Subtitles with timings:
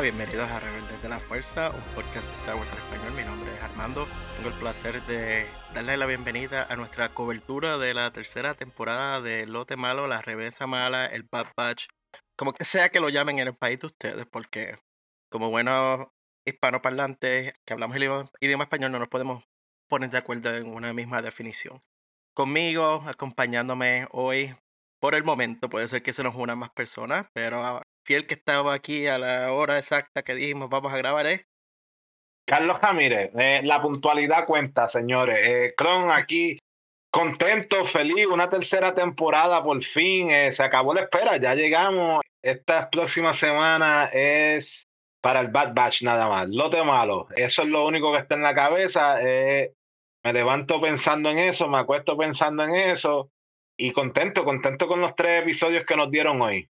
[0.00, 3.14] Bienvenidos a Rebeldes de la Fuerza, un podcast de Star Wars en español.
[3.14, 4.06] Mi nombre es Armando.
[4.36, 9.46] Tengo el placer de darle la bienvenida a nuestra cobertura de la tercera temporada de
[9.46, 11.86] Lote Malo, La Reversa Mala, el Bad Batch,
[12.36, 14.76] como sea que lo llamen en el país de ustedes, porque
[15.30, 16.08] como buenos
[16.44, 18.02] hispanoparlantes que hablamos el
[18.40, 19.48] idioma español no nos podemos
[19.88, 21.80] poner de acuerdo en una misma definición.
[22.34, 24.54] Conmigo, acompañándome hoy,
[25.00, 28.74] por el momento, puede ser que se nos unan más personas, pero fiel que estaba
[28.74, 31.46] aquí a la hora exacta que dijimos vamos a grabar es
[32.46, 33.32] Carlos Ramírez.
[33.36, 35.36] Eh, la puntualidad cuenta, señores.
[35.42, 36.60] Eh, Cron aquí
[37.10, 42.22] contento, feliz, una tercera temporada por fin, eh, se acabó la espera, ya llegamos.
[42.40, 44.86] Esta próxima semana es
[45.20, 47.26] para el Bad Batch nada más, lote malo.
[47.34, 49.16] Eso es lo único que está en la cabeza.
[49.16, 53.30] me levanto pensando en eso, me acuesto pensando en eso
[53.78, 56.68] y contento, contento con los tres episodios que nos dieron hoy.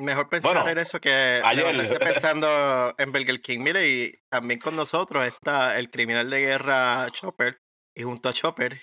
[0.00, 1.74] Mejor pensar en eso que ayer.
[1.98, 3.60] pensando en Burger King.
[3.60, 7.58] Mire, y también con nosotros está el criminal de guerra Chopper.
[7.96, 8.82] Y junto a Chopper.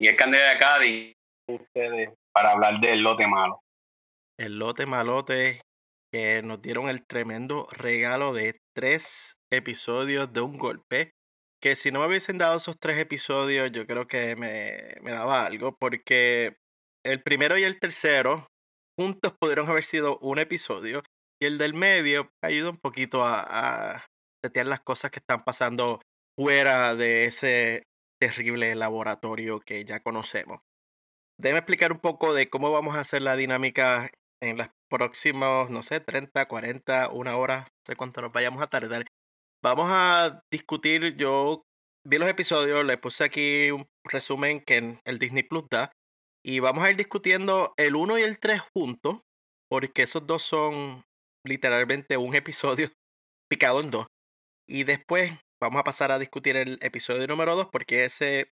[0.00, 1.12] Y el candidato de Cádiz.
[1.48, 3.60] Ustedes para hablar del lote malo.
[4.38, 5.60] El lote malote
[6.12, 11.12] que nos dieron el tremendo regalo de tres episodios de un golpe.
[11.62, 15.44] Que si no me hubiesen dado esos tres episodios, yo creo que me, me daba
[15.44, 15.76] algo.
[15.78, 16.56] Porque
[17.06, 18.46] el primero y el tercero
[18.98, 21.02] juntos pudieron haber sido un episodio.
[21.40, 24.04] Y el del medio ayuda un poquito a, a
[24.64, 26.00] las cosas que están pasando
[26.38, 27.82] fuera de ese
[28.20, 30.60] terrible laboratorio que ya conocemos.
[31.38, 34.10] Déjame explicar un poco de cómo vamos a hacer la dinámica
[34.42, 38.68] en los próximos, no sé, 30, 40, una hora, no sé cuánto nos vayamos a
[38.68, 39.04] tardar.
[39.62, 41.62] Vamos a discutir, yo
[42.06, 45.92] vi los episodios, le puse aquí un resumen que el Disney Plus da
[46.46, 49.18] y vamos a ir discutiendo el 1 y el 3 juntos,
[49.68, 51.04] porque esos dos son
[51.44, 52.88] literalmente un episodio
[53.50, 54.06] picado en dos.
[54.68, 58.52] Y después vamos a pasar a discutir el episodio número 2, porque ese.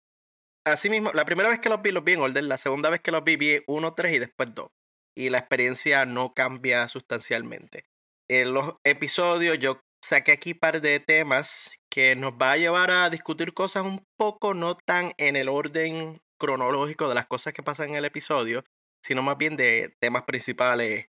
[0.64, 2.48] Así mismo, la primera vez que los vi, los vi en orden.
[2.48, 4.68] La segunda vez que los vi, vi 1, 3 y después 2.
[5.14, 7.84] Y la experiencia no cambia sustancialmente.
[8.30, 12.90] En los episodios, yo saqué aquí un par de temas que nos va a llevar
[12.90, 17.62] a discutir cosas un poco no tan en el orden cronológico de las cosas que
[17.62, 18.64] pasan en el episodio,
[19.04, 21.06] sino más bien de temas principales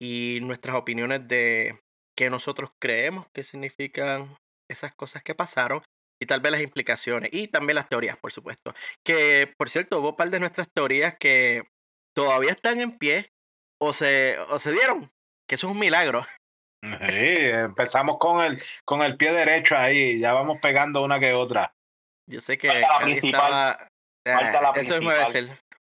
[0.00, 1.80] y nuestras opiniones de
[2.16, 4.36] qué nosotros creemos que significan
[4.70, 5.82] esas cosas que pasaron
[6.22, 8.72] y tal vez las implicaciones y también las teorías, por supuesto.
[9.04, 11.64] Que, por cierto, hubo un par de nuestras teorías que
[12.14, 13.32] todavía están en pie
[13.82, 15.00] o se, o se dieron,
[15.48, 16.22] que eso es un milagro.
[17.08, 21.74] Sí, empezamos con el, con el pie derecho ahí, ya vamos pegando una que otra.
[22.30, 23.88] Yo sé que estaba,
[24.34, 25.48] Falta la eso es ser.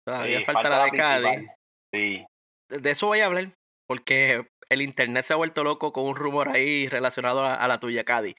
[0.06, 1.48] Todavía falta, la de Cádiz.
[1.92, 2.26] Sí.
[2.68, 3.52] De eso voy a hablar,
[3.86, 8.04] porque el internet se ha vuelto loco con un rumor ahí relacionado a, la tuya,
[8.04, 8.34] Cádiz.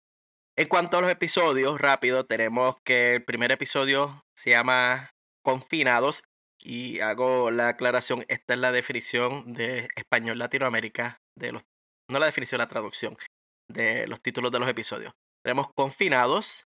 [0.57, 5.09] En cuanto a los episodios, rápido, tenemos que el primer episodio se llama
[5.43, 6.23] Confinados
[6.61, 11.63] y hago la aclaración, esta es la definición de español Latinoamérica, de los,
[12.09, 13.17] no la definición, la traducción
[13.71, 15.13] de los títulos de los episodios.
[15.43, 16.65] Tenemos Confinados,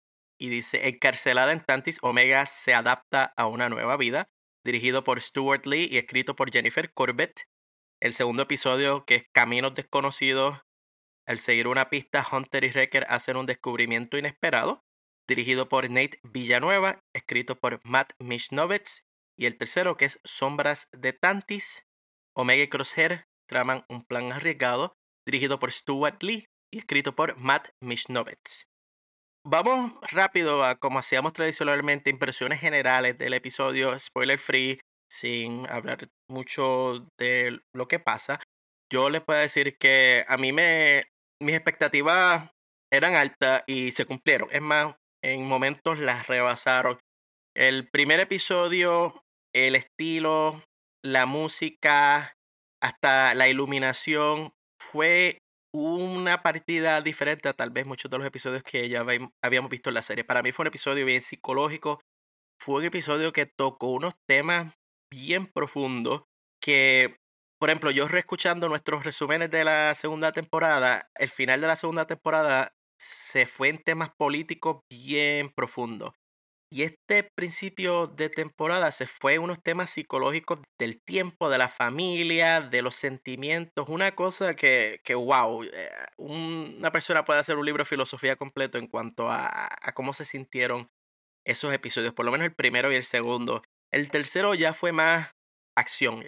[0.42, 4.28] y dice, Encarcelada en Tantis, Omega se adapta a una nueva vida,
[4.64, 7.42] dirigido por Stuart Lee y escrito por Jennifer Corbett.
[8.00, 10.58] El segundo episodio, que es Caminos Desconocidos,
[11.28, 14.84] al seguir una pista, Hunter y Wrecker hacen un descubrimiento inesperado,
[15.28, 19.06] dirigido por Nate Villanueva, escrito por Matt Mishnovitz.
[19.38, 21.86] Y el tercero, que es Sombras de Tantis,
[22.34, 27.68] Omega y Crosshair traman un plan arriesgado, dirigido por Stuart Lee y escrito por Matt
[27.80, 28.71] Mishnovitz.
[29.44, 34.80] Vamos rápido a como hacíamos tradicionalmente, impresiones generales del episodio, spoiler free,
[35.10, 38.40] sin hablar mucho de lo que pasa.
[38.90, 41.04] Yo les puedo decir que a mí me.
[41.40, 42.50] Mis expectativas
[42.92, 44.48] eran altas y se cumplieron.
[44.52, 44.94] Es más,
[45.24, 47.00] en momentos las rebasaron.
[47.56, 50.62] El primer episodio, el estilo,
[51.04, 52.34] la música,
[52.80, 55.38] hasta la iluminación, fue
[55.72, 59.04] una partida diferente a tal vez muchos de los episodios que ya
[59.42, 60.24] habíamos visto en la serie.
[60.24, 62.00] Para mí fue un episodio bien psicológico,
[62.60, 64.74] fue un episodio que tocó unos temas
[65.10, 66.22] bien profundos
[66.60, 67.16] que,
[67.58, 72.06] por ejemplo, yo reescuchando nuestros resúmenes de la segunda temporada, el final de la segunda
[72.06, 76.12] temporada se fue en temas políticos bien profundos.
[76.72, 82.62] Y este principio de temporada se fue unos temas psicológicos del tiempo, de la familia,
[82.62, 83.90] de los sentimientos.
[83.90, 88.78] Una cosa que, que wow, eh, una persona puede hacer un libro de filosofía completo
[88.78, 90.88] en cuanto a, cómo se sintieron
[91.46, 93.62] esos episodios, por lo menos el primero y el segundo.
[93.92, 95.30] El tercero ya fue más
[95.76, 96.24] acción.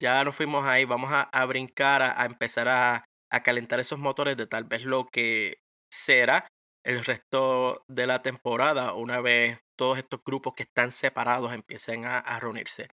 [0.00, 4.46] Ya nos fuimos ahí, vamos a, brincar, a, empezar a, a calentar esos motores de
[4.46, 5.56] tal vez lo que
[5.92, 6.46] será
[6.84, 12.38] el resto de la temporada una vez todos estos grupos que están separados empiecen a,
[12.40, 12.88] reunirse.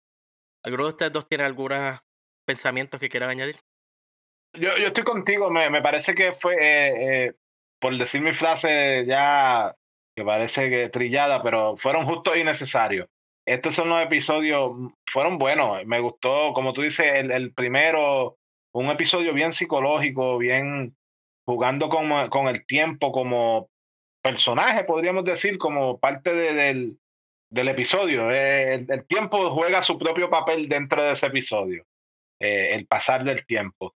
[0.65, 2.01] ¿Alguno de ustedes dos tiene algunos
[2.47, 3.57] pensamientos que quieran añadir?
[4.55, 7.33] Yo, yo estoy contigo, me, me parece que fue, eh, eh,
[7.81, 9.75] por decir mi frase ya
[10.15, 13.09] que parece que trillada, pero fueron justos y necesarios.
[13.47, 18.37] Estos son los episodios, mm, fueron buenos, me gustó, como tú dices, el, el primero,
[18.73, 20.97] un episodio bien psicológico, bien
[21.45, 23.69] jugando con, con el tiempo como
[24.23, 26.97] personaje, podríamos decir, como parte del,
[27.51, 28.31] del episodio.
[28.31, 31.85] Eh, el, tiempo juega su propio papel dentro de ese episodio,
[32.41, 33.95] eh, el pasar del tiempo.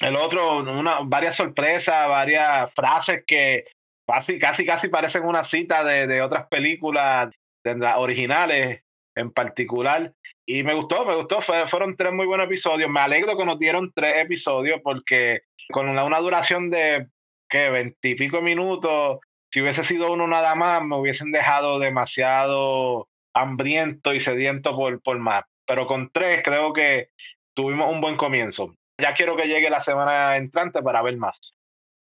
[0.00, 3.64] El otro, una, varias sorpresas, varias frases que
[4.06, 7.30] casi, casi, casi parecen una cita de, de otras películas,
[7.62, 8.82] de las originales
[9.14, 10.12] en particular.
[10.46, 11.40] Y me gustó, me gustó.
[11.40, 12.90] fueron tres muy buenos episodios.
[12.90, 17.08] Me alegro que nos dieron tres episodios porque con una, una duración de
[17.48, 19.20] que veintipico minutos
[19.52, 25.18] si hubiese sido uno nada más, me hubiesen dejado demasiado hambriento y sediento por, por
[25.18, 25.44] más.
[25.66, 27.10] Pero con tres creo que
[27.54, 28.74] tuvimos un buen comienzo.
[28.98, 31.54] Ya quiero que llegue la semana entrante para ver más.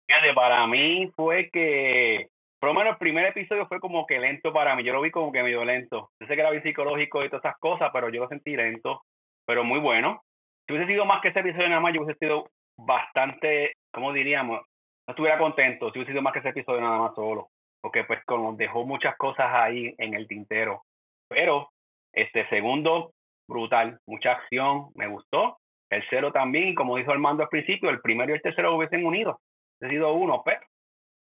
[0.08, 2.30] Fíjate, para mí fue que,
[2.60, 4.84] por lo menos el primer episodio fue como que lento para mí.
[4.84, 6.12] Yo lo vi como que medio lento.
[6.20, 9.02] Yo sé que era bien psicológico y todas esas cosas, pero yo lo sentí lento,
[9.46, 10.22] pero muy bueno.
[10.68, 12.48] Si hubiese sido más que ese episodio nada más, yo hubiese sido
[12.78, 14.62] bastante, ¿cómo diríamos?
[15.10, 17.50] No estuviera contento si hubiese sido más que ese episodio nada más solo,
[17.82, 20.84] porque pues como dejó muchas cosas ahí en el tintero.
[21.28, 21.72] Pero
[22.14, 23.14] este segundo,
[23.48, 25.58] brutal, mucha acción, me gustó.
[25.90, 29.40] El cero también, como dijo Armando al principio, el primero y el tercero hubiesen unido.
[29.82, 30.62] Hubiese sido uno, pero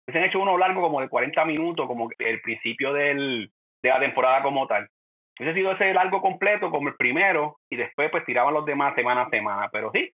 [0.06, 3.50] hubiesen hecho uno largo como de 40 minutos, como el principio de
[3.82, 4.90] la temporada como tal.
[5.40, 9.22] Hubiese sido ese largo completo como el primero y después pues tiraban los demás semana
[9.22, 9.70] a semana.
[9.72, 10.12] Pero sí,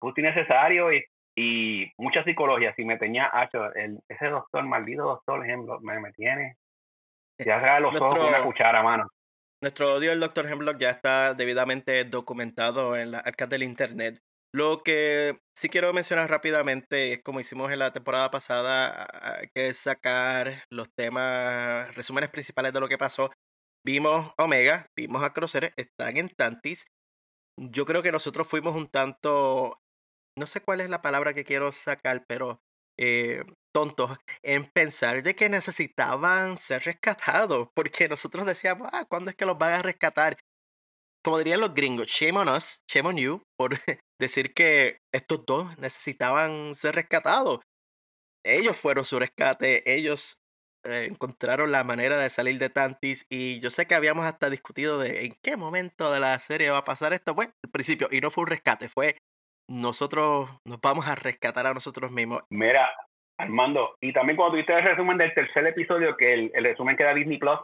[0.00, 1.04] justo innecesario y
[1.38, 2.74] y mucha psicología.
[2.74, 3.30] Si me tenía,
[3.76, 6.56] el, ese doctor, maldito doctor, ejemplo, me, me tiene.
[7.38, 9.08] Eh, ya sea los ojos con una cuchara, mano.
[9.62, 14.18] Nuestro odio al doctor Hemlock ya está debidamente documentado en las arcas del internet.
[14.52, 19.72] Lo que sí quiero mencionar rápidamente es como hicimos en la temporada pasada, hay que
[19.74, 23.30] sacar los temas, resúmenes principales de lo que pasó.
[23.84, 26.86] Vimos Omega, vimos a Crosser, están en Tantis.
[27.56, 29.78] Yo creo que nosotros fuimos un tanto
[30.38, 32.60] no sé cuál es la palabra que quiero sacar, pero
[32.98, 39.36] eh, tontos en pensar de que necesitaban ser rescatados, porque nosotros decíamos, ah, ¿cuándo es
[39.36, 40.36] que los van a rescatar?
[41.24, 43.70] Como dirían los gringos, shame on us, shame on you, por
[44.20, 47.60] decir que estos dos necesitaban ser rescatados.
[48.44, 50.38] Ellos fueron su rescate, ellos
[50.84, 54.98] eh, encontraron la manera de salir de Tantis y yo sé que habíamos hasta discutido
[54.98, 57.34] de en qué momento de la serie va a pasar esto.
[57.34, 59.18] Pues, al principio, y no fue un rescate, fue
[59.68, 62.42] nosotros nos vamos a rescatar a nosotros mismos.
[62.50, 62.90] Mira,
[63.38, 67.14] Armando, y también cuando tuviste el resumen del tercer episodio, que el, resumen que era
[67.14, 67.58] Disney Plus,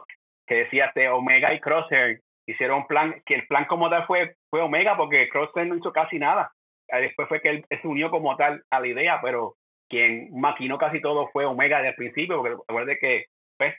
[0.47, 4.35] que decía que Omega y Crosshair hicieron un plan, que el plan como tal fue,
[4.49, 6.51] fue Omega, porque Crosshair no hizo casi nada.
[6.87, 9.55] Después fue que él, se unió como tal a la idea, pero
[9.89, 13.25] quien maquinó casi todo fue Omega desde el principio, porque recuerde que,
[13.57, 13.75] pues,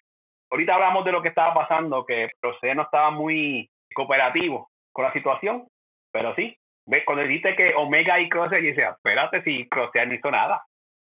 [0.51, 5.13] ahorita hablamos de lo que estaba pasando, que Crosshair no estaba muy cooperativo con la
[5.13, 5.67] situación,
[6.13, 7.03] pero sí, ¿Ves?
[7.05, 10.65] Cuando dijiste que Omega y Crosshair, y decía, espérate si Crosshair no hizo nada.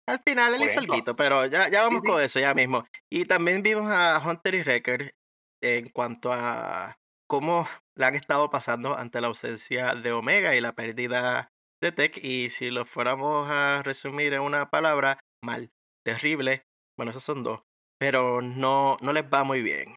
[0.08, 2.84] Al final él hizo algo, pero ya, ya vamos con eso ya mismo.
[3.12, 5.14] Y también vimos a Hunter y Wrecker
[5.62, 6.96] en cuanto a
[7.28, 11.50] cómo le han estado pasando ante la ausencia de Omega y la pérdida
[11.82, 12.18] de Tech.
[12.22, 15.70] Y si lo fuéramos a resumir en una palabra, mal,
[16.04, 16.62] terrible.
[16.96, 17.62] Bueno, esas son dos.
[18.00, 19.94] Pero no, no les va muy bien.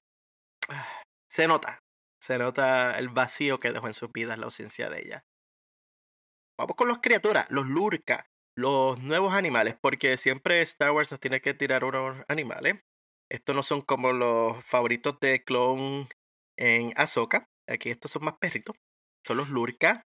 [1.29, 1.79] Se nota.
[2.21, 5.23] Se nota el vacío que dejó en sus vidas la ausencia de ella.
[6.61, 11.41] Vamos con las criaturas, los lurka, los nuevos animales, porque siempre Star Wars nos tiene
[11.41, 12.75] que tirar unos animales.
[13.31, 16.07] Estos no son como los favoritos de Clone
[16.59, 17.49] en Ahsoka.
[17.67, 18.75] Aquí estos son más perritos.
[19.25, 20.03] Son los lurka,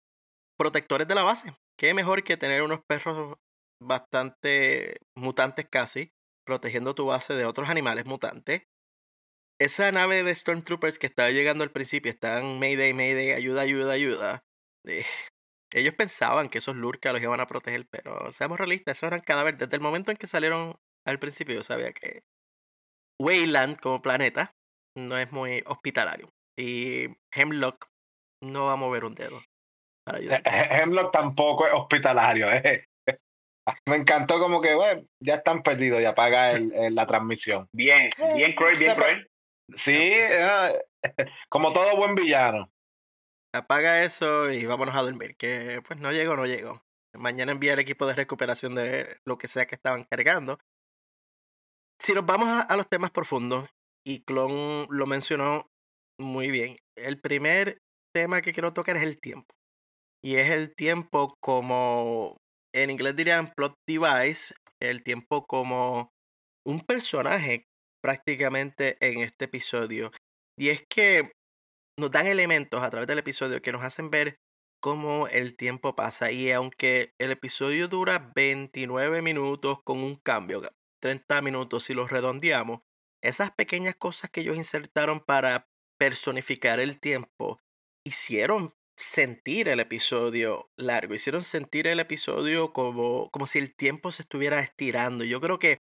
[0.59, 1.55] protectores de la base.
[1.79, 3.37] Qué mejor que tener unos perros
[3.79, 6.13] bastante mutantes casi,
[6.47, 8.63] protegiendo tu base de otros animales mutantes.
[9.61, 14.45] Esa nave de Stormtroopers que estaba llegando al principio, están Mayday, Mayday, ayuda, ayuda, ayuda.
[14.87, 15.05] Eh,
[15.73, 19.59] ellos pensaban que esos Lurka los iban a proteger, pero seamos realistas, esos eran cadáveres.
[19.59, 20.75] Desde el momento en que salieron
[21.07, 22.23] al principio, yo sabía que
[23.21, 24.55] Wayland como planeta
[24.97, 26.31] no es muy hospitalario.
[26.57, 27.87] Y Hemlock
[28.43, 29.41] no va a mover un dedo
[30.05, 30.43] para ayudar.
[30.45, 32.49] Hemlock tampoco es hospitalario.
[33.71, 33.79] Eh.
[33.85, 37.69] Me encantó como que, bueno, ya están perdidos, ya apaga el, la transmisión.
[37.71, 39.29] Bien, bien cruel, bien cruel.
[39.77, 40.81] Sí, eh,
[41.51, 42.71] como todo buen villano
[43.59, 45.37] apaga eso y vámonos a dormir.
[45.37, 46.83] Que pues no llego, no llego.
[47.15, 50.59] mañana envía el equipo de recuperación de lo que sea que estaban cargando.
[52.01, 53.69] Si nos vamos a, a los temas profundos,
[54.07, 55.69] y Clon lo mencionó
[56.19, 57.79] muy bien, el primer
[58.15, 59.55] tema que quiero tocar es el tiempo.
[60.23, 62.37] Y es el tiempo como,
[62.75, 66.11] en inglés dirían plot device, el tiempo como
[66.67, 67.67] un personaje
[68.03, 70.11] prácticamente en este episodio.
[70.59, 71.33] Y es que
[71.99, 74.39] nos dan elementos a través del episodio que nos hacen ver
[74.81, 76.31] cómo el tiempo pasa.
[76.31, 80.63] Y aunque el episodio dura 29 minutos con un cambio,
[81.01, 82.81] 30 minutos si lo redondeamos,
[83.23, 87.61] esas pequeñas cosas que ellos insertaron para personificar el tiempo
[88.07, 94.23] hicieron sentir el episodio largo, hicieron sentir el episodio como, como si el tiempo se
[94.23, 95.25] estuviera estirando.
[95.25, 95.79] Yo creo que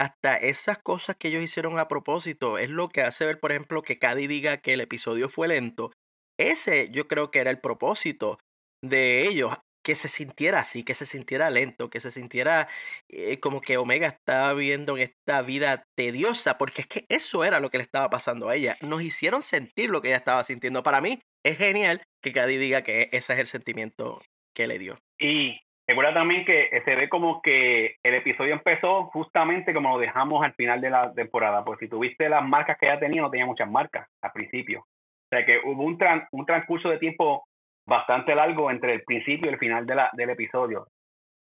[0.00, 3.82] hasta esas cosas que ellos hicieron a propósito es lo que hace ver, por ejemplo,
[3.82, 5.92] que Cady diga que el episodio fue lento.
[6.38, 8.38] Ese yo creo que era el propósito
[8.82, 9.54] de ellos,
[9.84, 12.66] que se sintiera así, que se sintiera lento, que se sintiera
[13.10, 17.60] eh, como que Omega estaba viviendo en esta vida tediosa, porque es que eso era
[17.60, 18.78] lo que le estaba pasando a ella.
[18.80, 20.82] Nos hicieron sentir lo que ella estaba sintiendo.
[20.82, 24.22] Para mí es genial que Cady diga que ese es el sentimiento
[24.54, 24.96] que le dio.
[25.18, 29.98] Y Recuerda también que eh, se ve como que el episodio empezó justamente como lo
[29.98, 31.64] dejamos al final de la temporada.
[31.64, 34.82] Pues si tuviste las marcas que ella tenía, no tenía muchas marcas al principio.
[34.82, 35.98] O sea que hubo un,
[36.46, 37.44] transcurso de tiempo
[37.88, 40.86] bastante largo entre el principio y el final del episodio.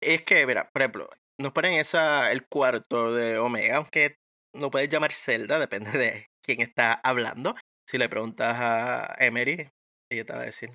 [0.01, 4.17] Es que, mira, por ejemplo, nos ponen esa, el cuarto de Omega, aunque
[4.53, 7.55] no puedes llamar Zelda, depende de quién está hablando.
[7.87, 9.69] Si le preguntas a Emery,
[10.11, 10.71] ella te va a decir,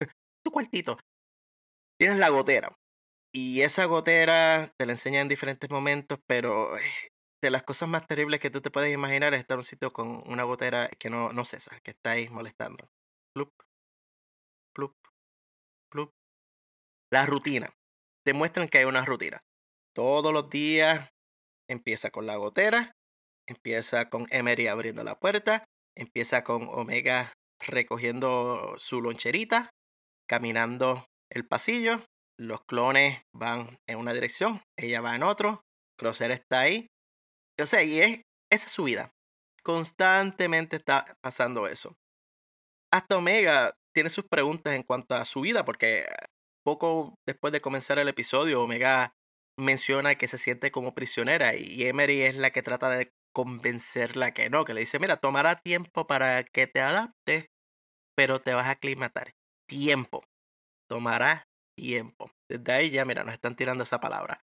[0.44, 0.98] tu cuartito.
[1.98, 2.72] Tienes la gotera.
[3.34, 6.82] Y esa gotera te la enseña en diferentes momentos, pero eh,
[7.42, 9.92] de las cosas más terribles que tú te puedes imaginar es estar en un sitio
[9.92, 12.88] con una gotera que no, no cesa, que está ahí molestando.
[13.34, 13.50] Plup,
[14.74, 14.94] plup,
[15.90, 16.10] plup.
[17.10, 17.72] La rutina.
[18.24, 19.42] Te muestran que hay una rutina.
[19.94, 21.10] Todos los días
[21.68, 22.92] empieza con la gotera,
[23.48, 25.64] empieza con Emery abriendo la puerta,
[25.96, 29.70] empieza con Omega recogiendo su loncherita,
[30.28, 32.02] caminando el pasillo,
[32.42, 35.62] los clones van en una dirección, ella va en otro,
[35.98, 36.88] Crosser está ahí.
[37.60, 39.12] O sea, y es, esa es su vida.
[39.62, 41.94] Constantemente está pasando eso.
[42.92, 46.06] Hasta Omega tiene sus preguntas en cuanto a su vida, porque
[46.64, 49.14] poco después de comenzar el episodio, Omega
[49.58, 54.50] menciona que se siente como prisionera y Emery es la que trata de convencerla que
[54.50, 57.46] no, que le dice, mira, tomará tiempo para que te adaptes,
[58.16, 59.34] pero te vas a aclimatar.
[59.66, 60.24] Tiempo.
[60.88, 61.46] Tomará
[61.76, 62.30] tiempo.
[62.48, 64.44] Desde ahí ya, mira, nos están tirando esa palabra.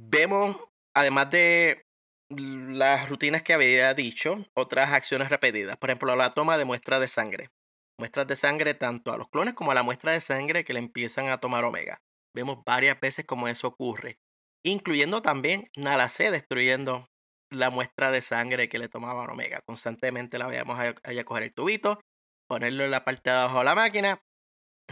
[0.00, 0.56] Vemos,
[0.94, 1.84] además de
[2.30, 5.76] las rutinas que había dicho, otras acciones repetidas.
[5.76, 7.50] Por ejemplo, la toma de muestras de sangre.
[7.98, 10.78] Muestras de sangre tanto a los clones como a la muestra de sangre que le
[10.78, 12.00] empiezan a tomar Omega.
[12.34, 14.18] Vemos varias veces cómo eso ocurre.
[14.64, 15.66] Incluyendo también
[16.08, 17.08] C destruyendo
[17.50, 19.60] la muestra de sangre que le tomaban Omega.
[19.66, 22.00] Constantemente la veíamos a, a coger el tubito,
[22.48, 24.22] ponerlo en la parte de abajo de la máquina,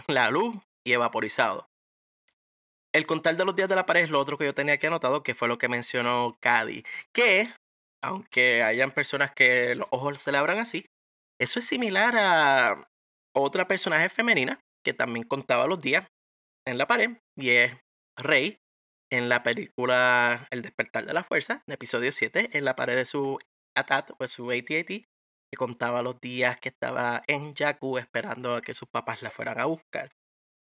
[0.08, 1.68] la luz y evaporizado.
[2.94, 4.86] El contar de los días de la pared es lo otro que yo tenía aquí
[4.86, 6.84] anotado, que fue lo que mencionó Cady.
[7.12, 7.48] Que,
[8.02, 10.86] aunque hayan personas que los ojos se le abran así,
[11.38, 12.88] eso es similar a
[13.34, 16.06] otra personaje femenina que también contaba los días
[16.66, 17.76] en la pared, y es
[18.16, 18.58] Rey,
[19.12, 23.04] en la película El despertar de la fuerza, en episodio 7, en la pared de
[23.04, 23.38] su
[23.76, 28.74] ATAT o su AT-AT, que contaba los días que estaba en Jakku esperando a que
[28.74, 30.12] sus papás la fueran a buscar.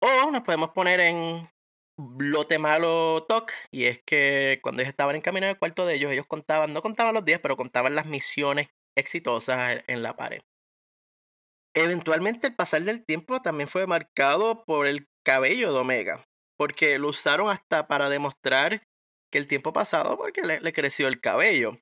[0.01, 1.49] O nos podemos poner en
[1.97, 6.11] lote malo toc y es que cuando ellos estaban en camino al cuarto de ellos,
[6.11, 10.41] ellos contaban, no contaban los días, pero contaban las misiones exitosas en la pared.
[11.75, 16.23] Eventualmente el pasar del tiempo también fue marcado por el cabello de Omega,
[16.57, 18.81] porque lo usaron hasta para demostrar
[19.31, 21.77] que el tiempo pasado, porque le, creció el cabello.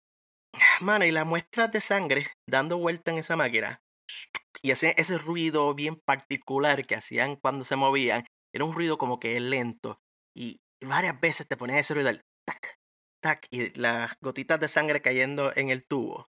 [0.82, 3.82] Mano, y las muestras de sangre dando vuelta en esa máquina,
[4.62, 9.20] y hacían ese ruido bien particular que hacían cuando se movían, era un ruido como
[9.20, 10.00] que lento,
[10.36, 12.76] y varias veces te ponías ese ruido del tac,
[13.22, 16.28] tac, y las gotitas de sangre cayendo en el tubo.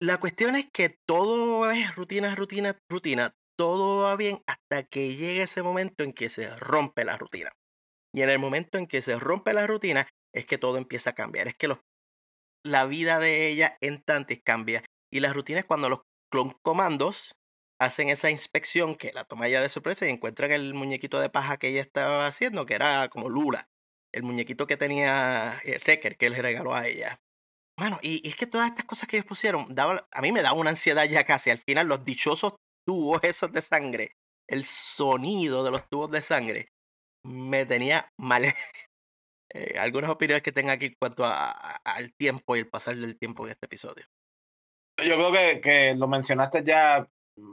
[0.00, 3.34] La cuestión es que todo es rutina, rutina, rutina.
[3.56, 7.52] Todo va bien hasta que llega ese momento en que se rompe la rutina.
[8.12, 11.14] Y en el momento en que se rompe la rutina es que todo empieza a
[11.14, 11.48] cambiar.
[11.48, 11.68] Es que
[12.64, 14.84] la vida de ella en Tantis cambia.
[15.12, 16.00] Y la rutina es cuando los
[16.62, 17.32] comandos
[17.84, 21.58] hacen esa inspección que la toma ella de sorpresa y encuentran el muñequito de paja
[21.58, 23.68] que ella estaba haciendo, que era como Lula,
[24.12, 27.20] el muñequito que tenía eh, Recker, que le regaló a ella.
[27.78, 30.58] Bueno, y, es que todas estas cosas que ellos pusieron, daba, a mí me daba
[30.58, 31.50] una ansiedad ya casi.
[31.50, 32.54] Al final, los dichosos
[32.86, 34.12] tubos esos de sangre,
[34.48, 36.68] el sonido de los tubos de sangre,
[37.24, 38.44] me tenía mal.
[39.56, 43.44] Eh, algunas opiniones que tenga aquí en cuanto al tiempo y el pasar del tiempo
[43.44, 44.04] en este episodio.
[44.98, 47.08] Yo creo que, que lo mencionaste ya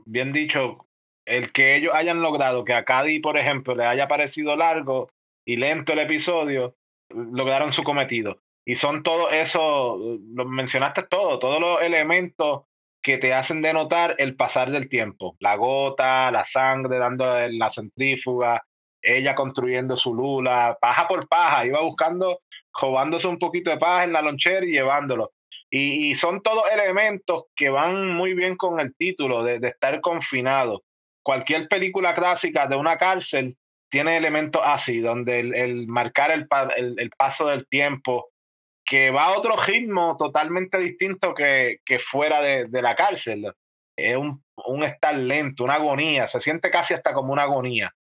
[0.06, 0.88] bien dicho,
[1.26, 5.10] el que ellos hayan logrado que a Cady, por ejemplo, le haya parecido largo
[5.46, 6.76] y lento el episodio,
[7.10, 8.40] lograron su cometido.
[8.66, 9.98] Y son todo eso,
[10.34, 12.64] lo mencionaste todo, todos los elementos
[13.02, 15.36] que te hacen denotar el pasar del tiempo.
[15.40, 18.64] La gota, la sangre dando la centrífuga,
[19.02, 22.42] ella construyendo su lula, paja por paja, iba buscando,
[22.80, 25.32] robándose un poquito de paja en la lonchera y llevándolo.
[25.70, 30.84] Y, son todos elementos que van muy bien con el título de, estar confinado.
[31.24, 33.58] Cualquier película clásica de una cárcel
[33.90, 36.48] tiene elementos así, donde el, marcar el,
[36.98, 38.30] el, paso del tiempo,
[38.86, 43.54] que va a otro ritmo totalmente distinto que, que fuera de, de, la cárcel.
[43.96, 47.94] Es un, un, estar lento, una agonía, se siente casi hasta como una agonía.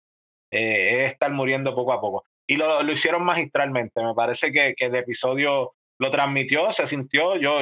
[0.50, 2.24] Eh, es estar muriendo poco a poco.
[2.46, 4.02] Y lo, lo hicieron magistralmente.
[4.02, 7.60] Me parece que, que el episodio lo transmitió, se sintió, yo,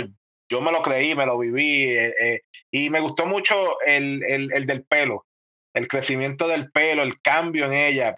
[0.49, 2.41] yo me lo creí, me lo viví, eh, eh,
[2.71, 5.27] y me gustó mucho el, el, el, del pelo,
[5.75, 8.15] el crecimiento del pelo, el cambio en ella,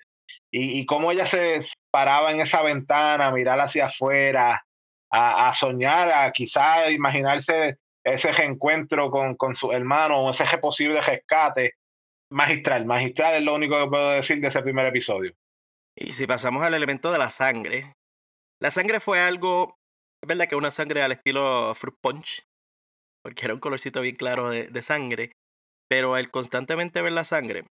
[0.50, 1.60] y, y cómo ella se
[1.90, 4.62] paraba en esa ventana, a mirar hacia afuera,
[5.10, 11.74] a, soñar, a quizá imaginarse ese reencuentro con, con su hermano, ese posible rescate.
[12.30, 15.32] Magistral, magistral es lo único que puedo decir de ese primer episodio.
[15.96, 17.96] Y si pasamos al elemento de la sangre,
[18.60, 19.79] la sangre fue algo
[20.22, 22.46] es verdad que una sangre al estilo Fruit Punch,
[23.22, 25.32] porque era un colorcito bien claro de, sangre,
[25.88, 27.64] pero el constantemente ver la sangre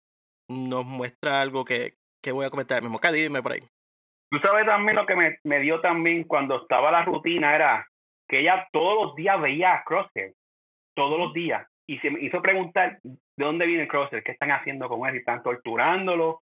[0.48, 2.98] nos muestra algo que, que voy a comentar mismo.
[2.98, 3.60] Cady, dime por ahí.
[4.30, 7.86] Tú sabes también lo que me, me, dio también cuando estaba la rutina era
[8.28, 10.34] que ella todos los días veía a Crosshair,
[10.94, 14.88] todos los días, y se me hizo preguntar de dónde viene Crosshair, qué están haciendo
[14.88, 16.42] con él, si están torturándolo,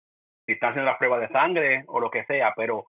[0.45, 2.88] si están haciendo las pruebas de sangre o lo que sea, pero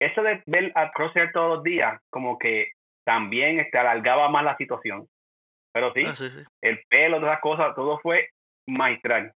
[0.00, 2.72] eso de ver a Crosshair todos los días, como que
[3.04, 5.06] también este, alargaba más la situación.
[5.72, 8.30] Pero sí, ah, el pelo, todas las cosas, todo fue
[8.66, 9.32] maestral.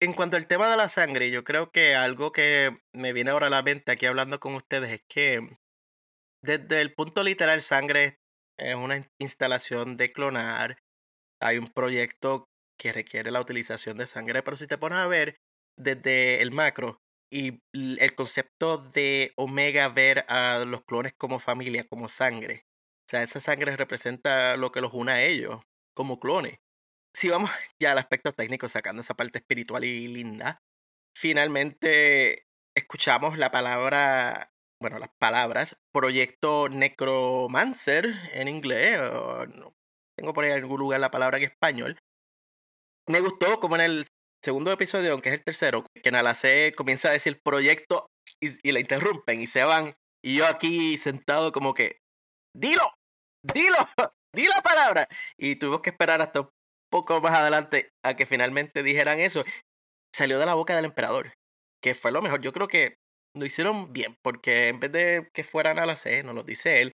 [0.00, 3.48] En cuanto al tema de la sangre, yo creo que algo que me viene ahora
[3.48, 5.40] a la mente aquí hablando con ustedes es que
[6.42, 8.18] desde el punto literal, sangre
[8.58, 10.78] es una instalación de clonar.
[11.40, 12.44] Hay un proyecto
[12.78, 15.36] que requiere la utilización de sangre, pero si te pones a ver
[15.76, 16.98] desde el macro,
[17.30, 22.66] y el concepto de Omega ver a los clones como familia, como sangre.
[23.06, 25.60] O sea, esa sangre representa lo que los une a ellos,
[25.94, 26.58] como clones.
[27.14, 30.62] Si vamos ya al aspecto técnico, sacando esa parte espiritual y linda,
[31.16, 39.74] finalmente escuchamos la palabra, bueno, las palabras, proyecto necromancer en inglés, no,
[40.16, 41.98] tengo por ahí en algún lugar la palabra en español.
[43.08, 44.06] Me gustó como en el
[44.42, 48.08] segundo episodio, aunque es el tercero, que Nalase comienza a decir proyecto
[48.40, 49.94] y, la interrumpen y se van.
[50.22, 52.00] Y yo aquí sentado como que,
[52.54, 52.92] dilo,
[53.42, 53.76] dilo,
[54.34, 55.08] di la palabra.
[55.36, 56.48] Y tuvimos que esperar hasta un
[56.90, 59.44] poco más adelante a que finalmente dijeran eso.
[60.14, 61.34] Salió de la boca del emperador,
[61.82, 62.40] que fue lo mejor.
[62.40, 62.96] Yo creo que
[63.36, 66.82] lo hicieron bien, porque en vez de que fueran a la C, nos lo dice
[66.82, 66.92] él.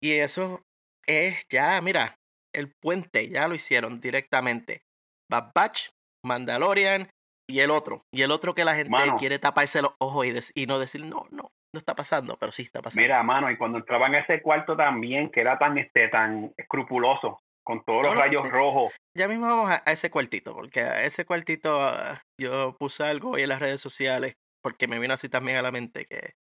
[0.00, 0.62] Y eso
[1.06, 2.16] es ya, mira,
[2.54, 4.82] el puente, ya lo hicieron directamente.
[5.30, 5.88] Bad Batch
[6.26, 7.08] Mandalorian
[7.48, 8.00] y el otro.
[8.12, 11.24] Y el otro que la gente quiere taparse los ojos y, y, no decir, no,
[11.30, 13.02] no, no está pasando, pero sí está pasando.
[13.02, 17.40] Mira, mano, y cuando entraba en ese cuarto también, que era tan, este, tan escrupuloso,
[17.64, 18.92] con todos los rayos rojos.
[19.16, 23.42] Ya mismo vamos a, ese cuartito, porque a ese cuartito ah, yo puse algo hoy
[23.42, 26.34] en las redes sociales, porque me vino así también a la mente que...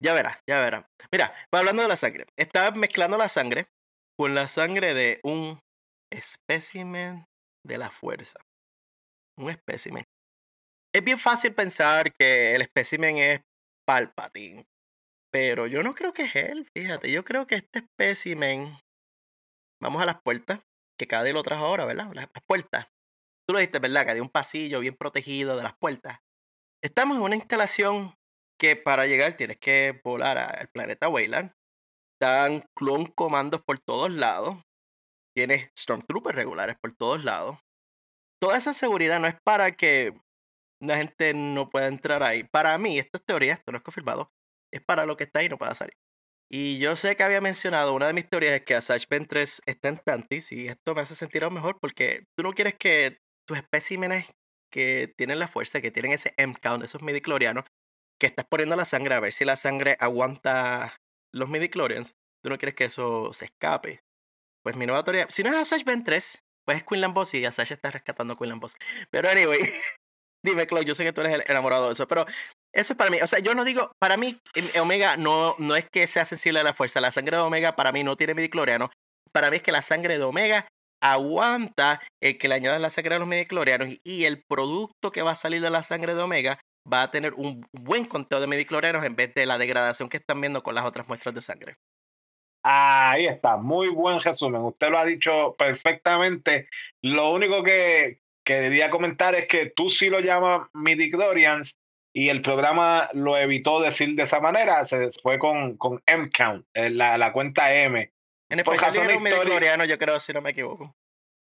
[0.00, 0.84] Ya verás, ya verás.
[1.12, 3.66] Mira, hablando de la sangre, estaba mezclando la sangre
[4.18, 5.60] con la sangre de un
[6.10, 7.24] espécimen
[7.64, 8.40] de la fuerza
[9.38, 10.04] un espécimen.
[10.94, 13.40] Es bien fácil pensar que el espécimen es
[13.86, 14.66] Palpatine,
[15.32, 18.76] pero yo no creo que es él, fíjate, yo creo que este espécimen,
[19.80, 20.60] vamos a las puertas,
[20.98, 22.12] que cada día lo trajo ahora, ¿verdad?
[22.12, 22.86] Las, puertas.
[23.46, 24.04] Tú lo dijiste, ¿verdad?
[24.04, 26.20] Que hay un pasillo bien protegido de las puertas.
[26.84, 28.14] Estamos en una instalación
[28.60, 31.52] que para llegar tienes que volar al planeta Wayland.
[32.20, 34.58] Dan clon comandos por todos lados.
[35.34, 37.58] Tienes Stormtroopers regulares por todos lados
[38.42, 40.20] toda esa seguridad no es para que
[40.80, 42.42] la gente no pueda entrar ahí.
[42.42, 44.32] Para mí, esto es teoría, esto no es confirmado,
[44.72, 45.94] es para lo que está ahí no pueda salir.
[46.50, 49.90] Y yo sé que había mencionado, una de mis teorías es que Asajj Ventress está
[49.90, 53.58] en Tantis y esto me hace sentir aún mejor porque tú no quieres que tus
[53.58, 54.32] especímenes
[54.72, 57.64] que tienen la fuerza, que tienen ese M-count, esos midichlorianos,
[58.20, 60.96] que estás poniendo la sangre a ver si la sangre aguanta
[61.32, 64.02] los midichlorians, tú no quieres que eso se escape.
[64.64, 67.74] Pues mi nueva teoría, si no es Asajj Ventress, pues es Quinlan Boss y Sasha
[67.74, 68.76] está rescatando a Quinlan Boss.
[69.10, 69.60] Pero anyway,
[70.44, 72.26] dime, Chloe, yo sé que tú eres el enamorado de eso, pero
[72.74, 73.18] Eso es para mí.
[73.22, 74.38] O sea, yo no digo, para mí,
[74.80, 77.00] Omega no, no es que sea sensible a la fuerza.
[77.00, 78.90] La sangre de Omega para mí no tiene midicloriano.
[79.32, 80.66] Para mí es que la sangre de Omega
[81.02, 85.32] aguanta el que le añadan la sangre a los midiclorianos y el producto que va
[85.32, 89.04] a salir de la sangre de Omega va a tener un buen conteo de midiclorianos
[89.04, 91.76] en vez de la degradación que están viendo con las otras muestras de sangre.
[92.64, 94.62] Ahí está, muy buen resumen.
[94.62, 96.68] Usted lo ha dicho perfectamente.
[97.02, 101.76] Lo único que, que debía comentar es que tú sí lo llamas midichlorians
[102.14, 104.84] y el programa lo evitó decir de esa manera.
[104.84, 108.12] Se fue con, con M-Count, eh, la, la cuenta M.
[108.48, 110.94] En español yo creo, si no me equivoco.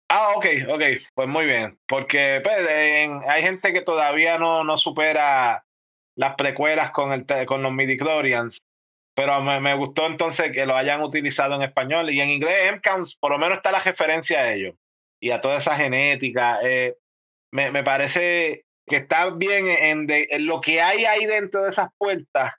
[0.08, 0.82] Ah, ok, ok,
[1.14, 1.80] pues muy bien.
[1.88, 2.68] Porque pues,
[3.28, 5.66] hay gente que todavía no, no supera
[6.16, 8.62] las precuelas con, el, con los midichlorians
[9.16, 13.18] pero me, me, gustó entonces que lo hayan utilizado en español y en inglés MCOUNTS
[13.18, 14.76] por lo menos está la referencia a ellos
[15.22, 16.60] y a toda esa genética.
[16.64, 16.96] Eh,
[17.54, 21.90] me, me, parece que está bien en, de, lo que hay ahí dentro de esas
[21.98, 22.54] puertas.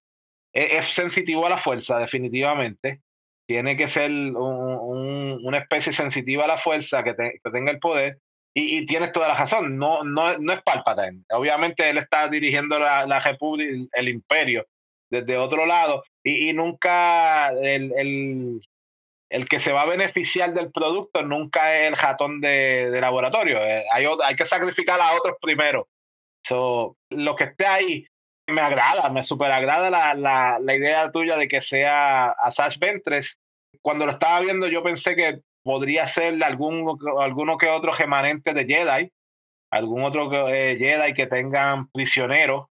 [0.55, 3.01] Es, sensitivo a la fuerza, definitivamente.
[3.47, 8.19] Tiene que ser un, una especie sensitiva a la fuerza que, que tenga el poder.
[8.55, 11.25] Y, y, tienes toda la razón, no, no, no es Palpatine.
[11.31, 14.67] Obviamente él está dirigiendo la, la República, el imperio,
[15.13, 18.61] desde otro lado y, nunca el, el,
[19.29, 23.63] el, que se va a beneficiar del producto nunca es el ratón de, laboratorio.
[23.63, 25.87] Eh, hay, hay que sacrificar a otros primero.
[26.47, 28.07] So, lo que esté ahí
[28.49, 33.37] me agrada, me super agrada la, la, la idea tuya de que sea Asajj Ventres.
[33.83, 38.65] Cuando lo estaba viendo yo pensé que podría ser algún, alguno que otro remanente de
[38.65, 39.13] Jedi,
[39.71, 42.67] algún otro eh, Jedi que tengan prisioneros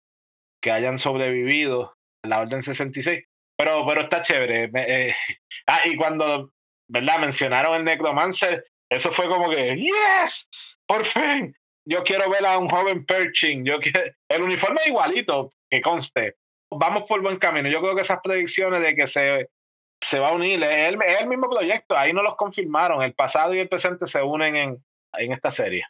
[0.63, 3.25] que hayan sobrevivido la Orden 66.
[3.57, 4.71] Pero, pero está chévere.
[4.75, 5.15] Eh,
[5.67, 6.53] ah, y cuando,
[6.89, 7.19] ¿verdad?
[7.19, 10.49] Mencionaron el Necromancer, eso fue como que, ¡Yes!
[10.87, 11.55] ¡Por fin!
[11.85, 13.65] Yo quiero ver a un joven Perching.
[13.65, 13.79] Yo.
[14.29, 16.37] El uniforme igualito, que conste.
[16.71, 17.69] Vamos por buen camino.
[17.69, 19.49] Yo creo que esas predicciones de que se,
[20.01, 21.97] se va a unir, es el, es el mismo proyecto.
[21.97, 23.03] Ahí no los confirmaron.
[23.03, 25.85] El pasado y el presente se unen en, en esta serie.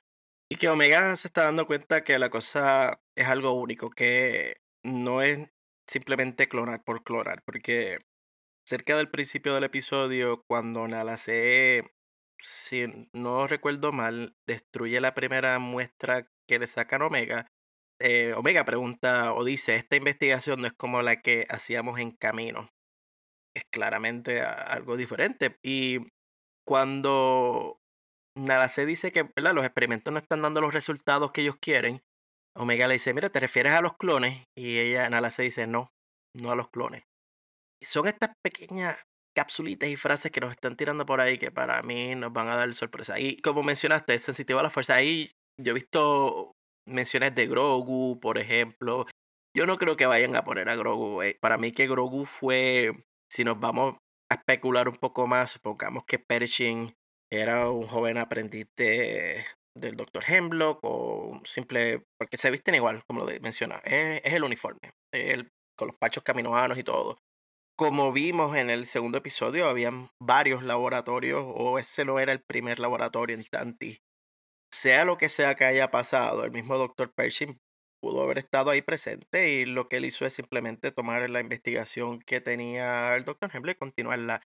[0.49, 5.23] Y que Omega se está dando cuenta que la cosa es algo único, que no
[5.23, 5.51] es
[5.91, 7.97] simplemente clonar por clonar, porque
[8.65, 11.83] cerca del principio del episodio, cuando Nalase,
[12.39, 17.47] si no recuerdo mal, destruye la primera muestra que le sacan Omega,
[18.01, 22.71] eh, Omega pregunta o dice, esta investigación no es como la que hacíamos en camino.
[23.55, 25.59] Es claramente algo diferente.
[25.63, 26.09] Y
[26.65, 27.81] cuando
[28.37, 32.01] Nalase dice que los experimentos no están dando los resultados que ellos quieren,
[32.57, 34.45] Omega le dice, mira, ¿te refieres a los clones?
[34.57, 35.93] Y ella, Nala se dice, no,
[36.35, 37.05] no a los clones.
[37.83, 38.97] Y son estas pequeñas
[39.35, 42.57] capsulitas y frases que nos están tirando por ahí que para mí nos van a
[42.57, 43.19] dar sorpresa.
[43.19, 44.97] Y como mencionaste, es a la fuerza.
[44.97, 46.53] Ahí yo he visto
[46.87, 49.07] menciones de Grogu, por ejemplo.
[49.57, 51.23] Yo no creo que vayan a poner a Grogu.
[51.23, 51.39] Eh.
[51.41, 52.93] Para mí que Grogu fue,
[53.31, 53.97] si nos vamos
[54.31, 56.95] a especular un poco más, supongamos que Pershing
[57.33, 59.45] era un joven aprendiz de,
[59.77, 60.25] del Dr.
[60.27, 65.51] Hemlock o simple, porque se visten igual, como lo menciona, es, es el uniforme, el,
[65.77, 67.19] con los pachos caminoanos y todo.
[67.79, 72.79] Como vimos en el segundo episodio, habían varios laboratorios, o ese no era el primer
[72.79, 73.99] laboratorio en Tanti.
[74.73, 77.13] Sea lo que sea que haya pasado, el mismo Dr.
[77.17, 77.59] Pershing
[78.03, 82.21] pudo haber estado ahí presente y lo que él hizo es simplemente tomar la investigación
[82.21, 83.51] que tenía el Dr.
[83.53, 84.43] Hemlock y continuarla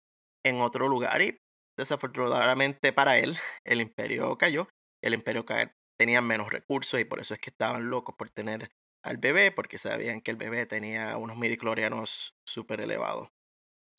[0.44, 1.22] en otro lugar.
[1.22, 1.38] Y
[1.76, 4.68] desafortunadamente para él, el imperio cayó
[5.02, 8.70] el imperio caer tenía menos recursos y por eso es que estaban locos por tener
[9.04, 13.28] al bebé, porque sabían que el bebé tenía unos midiclorianos súper elevados.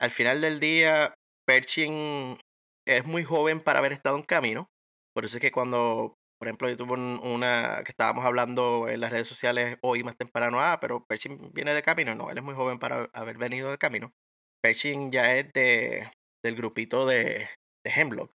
[0.00, 1.14] Al final del día,
[1.46, 2.38] Pershing
[2.86, 4.70] es muy joven para haber estado en camino,
[5.14, 9.10] por eso es que cuando, por ejemplo, yo tuve una que estábamos hablando en las
[9.12, 12.54] redes sociales hoy más temprano, ah, pero Pershing viene de camino, no, él es muy
[12.54, 14.12] joven para haber venido de camino.
[14.60, 16.10] Pershing ya es de,
[16.44, 17.48] del grupito de,
[17.84, 18.32] de Hemlock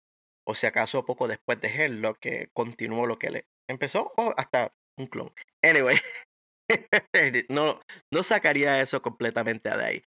[0.46, 4.72] o si acaso poco después de lo que continuó lo que le empezó, o hasta
[4.98, 5.34] un clon.
[5.62, 5.98] Anyway,
[7.50, 10.04] no, no sacaría eso completamente de ahí.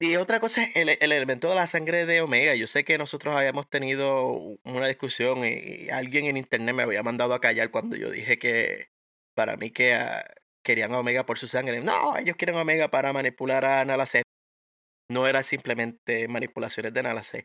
[0.00, 2.54] Y otra cosa es el, el, elemento de la sangre de Omega.
[2.54, 4.32] Yo sé que nosotros habíamos tenido
[4.64, 8.88] una discusión y, alguien en internet me había mandado a callar cuando yo dije que
[9.34, 10.24] para mí que ah,
[10.64, 11.80] querían a Omega por su sangre.
[11.80, 14.22] No, ellos quieren Omega para manipular a Nalase.
[15.08, 17.44] No era simplemente manipulaciones de Nalase.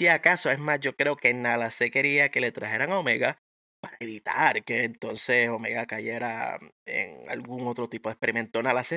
[0.00, 3.36] Si acaso, es más, yo creo que Nalase quería que le trajeran a Omega
[3.82, 8.62] para evitar que entonces Omega cayera en algún otro tipo de experimento.
[8.62, 8.96] Nalase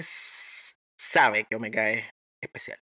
[0.97, 2.09] sabe que Omega es
[2.41, 2.79] especial.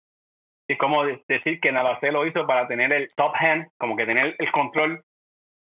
[0.67, 4.35] Es como decir que Nalase lo hizo para tener el top hand, como que tener
[4.39, 5.05] el control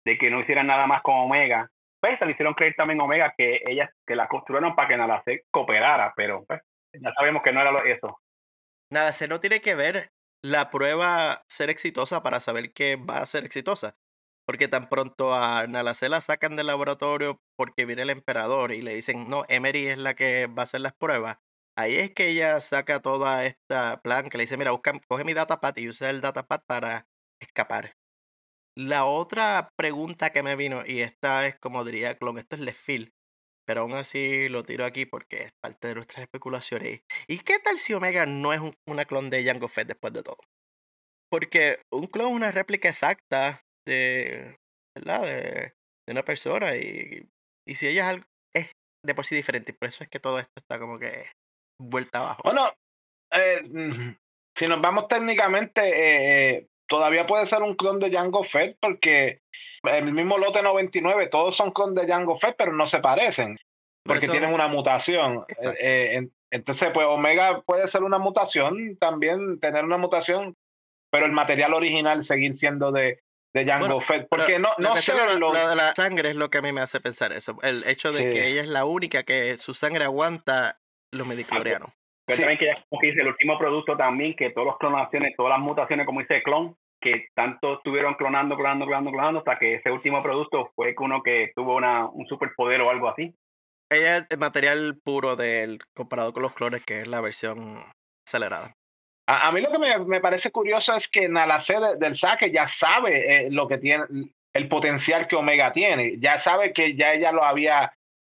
[0.06, 1.68] de que no hicieran nada más con Omega.
[2.00, 5.42] Pues le hicieron creer también a Omega que ellas que la construyeron para que Nalase
[5.50, 6.62] cooperara, pero pues,
[6.92, 8.16] ya sabemos que no era eso.
[8.92, 10.12] Nada, se no tiene que ver
[10.44, 13.96] la prueba ser exitosa para saber que va a ser exitosa.
[14.46, 18.94] Porque tan pronto a Nalase la sacan del laboratorio porque viene el emperador y le
[18.94, 21.38] dicen, no, Emery es la que va a hacer las pruebas.
[21.78, 25.32] Ahí es que ella saca toda esta plan que le dice, mira, busca, coge mi
[25.32, 27.08] datapad y usa el datapad para
[27.40, 27.96] escapar.
[28.76, 33.13] La otra pregunta que me vino, y esta es como diría Clon, esto es Lefil,
[33.66, 37.00] pero aún así lo tiro aquí porque es parte de nuestras especulaciones.
[37.28, 40.38] ¿Y qué tal si Omega no es una clon de Jango Fett después de todo?
[41.30, 44.56] Porque un clon es una réplica exacta de,
[44.96, 45.22] ¿verdad?
[45.22, 45.72] De,
[46.06, 47.26] una persona y,
[47.66, 48.20] y si ella
[48.54, 48.72] es,
[49.04, 51.30] de por sí diferente, por eso es que todo esto está como que
[51.80, 52.42] vuelta abajo.
[52.44, 52.70] Bueno,
[53.32, 54.16] eh,
[54.56, 59.40] si nos vamos técnicamente, eh, eh, todavía puede ser un clon de Jango Fett porque
[59.82, 63.58] el mismo lote 99, todos son clon de Jango Fett, pero no se parecen
[64.04, 65.44] porque tienen una mutación.
[66.50, 70.56] entonces, pues Omega puede ser una mutación, también tener una mutación,
[71.10, 73.22] pero el material original seguir siendo de,
[73.54, 74.28] de Jango Fett.
[74.28, 75.14] Porque no, no sé.
[75.38, 77.56] Lo, de la sangre es lo que a mí me hace pensar eso.
[77.62, 81.90] El hecho de que ella es la única que su sangre aguanta los mediclorianos.
[82.26, 85.60] Pero también que ya dice el último producto también, que todas las clonaciones, todas las
[85.60, 90.22] mutaciones, como dice clon, que tanto estuvieron clonando, clonando, clonando, clonando, hasta que ese último
[90.22, 93.34] producto fue uno que tuvo una, un superpoder o algo así.
[93.90, 97.76] Ella es material puro del comparado con los clones, que es la versión
[98.26, 98.74] acelerada.
[99.26, 103.46] A, mí lo que me, me, parece curioso es que Nalase del saque ya sabe
[103.46, 104.04] eh, lo que tiene,
[104.52, 106.18] el potencial que Omega tiene.
[106.18, 107.92] Ya sabe que ya ella lo había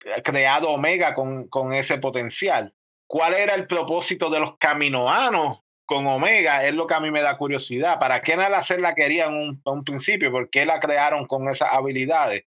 [0.05, 2.73] eh, creado Omega con, con ese potencial.
[3.15, 6.67] ¿Cuál era el propósito de los caminoanos con Omega?
[6.67, 8.01] Es lo que a mí me da curiosidad.
[8.01, 10.33] ¿Para qué Nalase la querían un, un principio?
[10.33, 12.45] ¿Por qué la crearon con esas habilidades?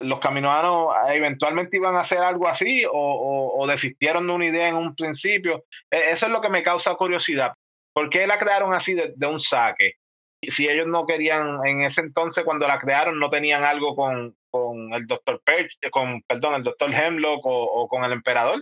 [0.00, 4.94] los caminoanos eventualmente iban a hacer algo así o, desistieron de una idea en un
[4.94, 5.64] principio.
[5.90, 7.54] E, eso es lo que me causa curiosidad.
[7.92, 9.94] ¿Por qué la crearon así de, un saque?
[10.40, 14.94] Si ellos no querían, en ese entonces cuando la crearon, no tenían algo con, con
[14.94, 18.60] el doctor Perch, con, perdón, el doctor Hemlock o, con el emperador.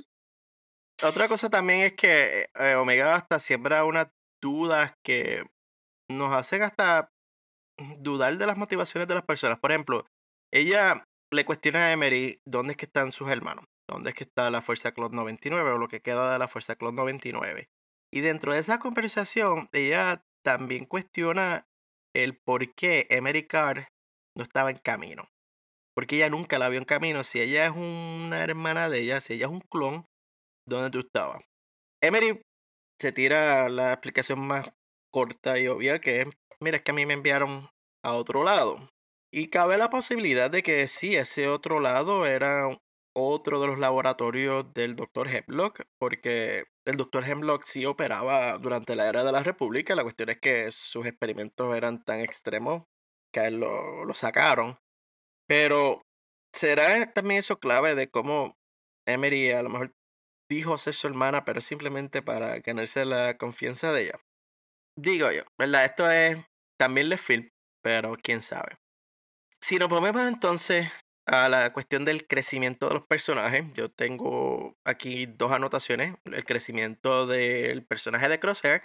[1.03, 4.09] Otra cosa también es que eh, Omega hasta siembra unas
[4.43, 5.45] dudas que
[6.11, 7.11] nos hacen hasta
[7.99, 9.59] dudar de las motivaciones de las personas.
[9.59, 10.07] Por ejemplo,
[10.53, 14.51] ella le cuestiona a Emery dónde es que están sus hermanos, dónde es que está
[14.51, 17.69] la Fuerza Clon 99 o lo que queda de la Fuerza Clon 99.
[18.13, 21.67] Y dentro de esa conversación, ella también cuestiona
[22.15, 23.89] el por qué Emery Carr
[24.37, 25.29] no estaba en camino.
[25.95, 27.25] Porque ella nunca la vio en camino.
[27.25, 30.07] Si ella es una hermana de ella, si ella es un clon,
[30.67, 31.43] ¿dónde tú estabas?
[32.03, 32.43] Emery
[33.01, 34.73] se tira la explicación más
[35.11, 36.29] corta y obvia que es,
[36.61, 37.69] mira, es que a mí me enviaron
[38.03, 38.89] a otro lado.
[39.33, 42.69] Y cabe la posibilidad de que sí, ese otro lado era
[43.15, 45.29] otro de los laboratorios del Dr.
[45.29, 47.25] Hemlock, porque el Dr.
[47.25, 49.95] Hemlock sí operaba durante la era de la República.
[49.95, 52.85] La cuestión es que sus experimentos eran tan extremos
[53.33, 54.79] que a él lo, lo sacaron.
[55.49, 56.03] Pero
[56.53, 58.57] será también eso clave de cómo
[59.07, 59.95] Emery a lo mejor
[60.49, 64.21] dijo ser su hermana, pero simplemente para ganarse la confianza de ella.
[64.99, 65.85] Digo yo, ¿verdad?
[65.85, 66.39] Esto es
[66.79, 67.49] también le film,
[67.83, 68.77] pero quién sabe.
[69.63, 70.91] Si nos ponemos entonces
[71.27, 77.27] a la cuestión del crecimiento de los personajes, yo tengo aquí dos anotaciones, el crecimiento
[77.27, 78.85] del personaje de Crosshair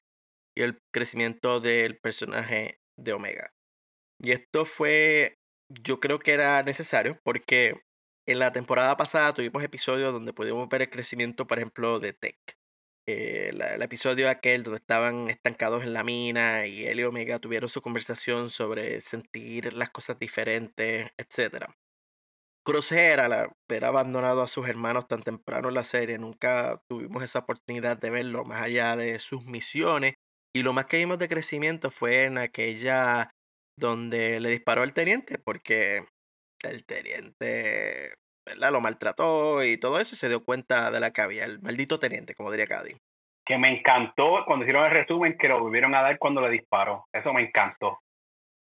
[0.57, 3.51] y el crecimiento del personaje de Omega.
[4.19, 5.35] Y esto fue,
[5.69, 7.81] yo creo que era necesario porque
[8.31, 12.57] en la temporada pasada tuvimos episodios donde pudimos ver el crecimiento, por ejemplo, de Tech.
[13.07, 17.67] Eh, el episodio aquel donde estaban estancados en la mina y él y Omega tuvieron
[17.67, 21.65] su conversación sobre sentir las cosas diferentes, etc.
[22.63, 27.39] Crosshair, al haber abandonado a sus hermanos tan temprano en la serie, nunca tuvimos esa
[27.39, 30.13] oportunidad de verlo más allá de sus misiones.
[30.53, 33.31] Y lo más que vimos de crecimiento fue en aquella
[33.79, 36.05] donde le disparó al teniente, porque
[36.63, 38.13] el teniente
[38.45, 42.35] lo maltrató y todo eso, se dio cuenta de la que había, el maldito teniente,
[42.35, 42.95] como diría Cady.
[43.45, 47.05] Que me encantó cuando hicieron el resumen que lo volvieron a dar cuando le disparó.
[47.13, 47.99] Eso me encantó.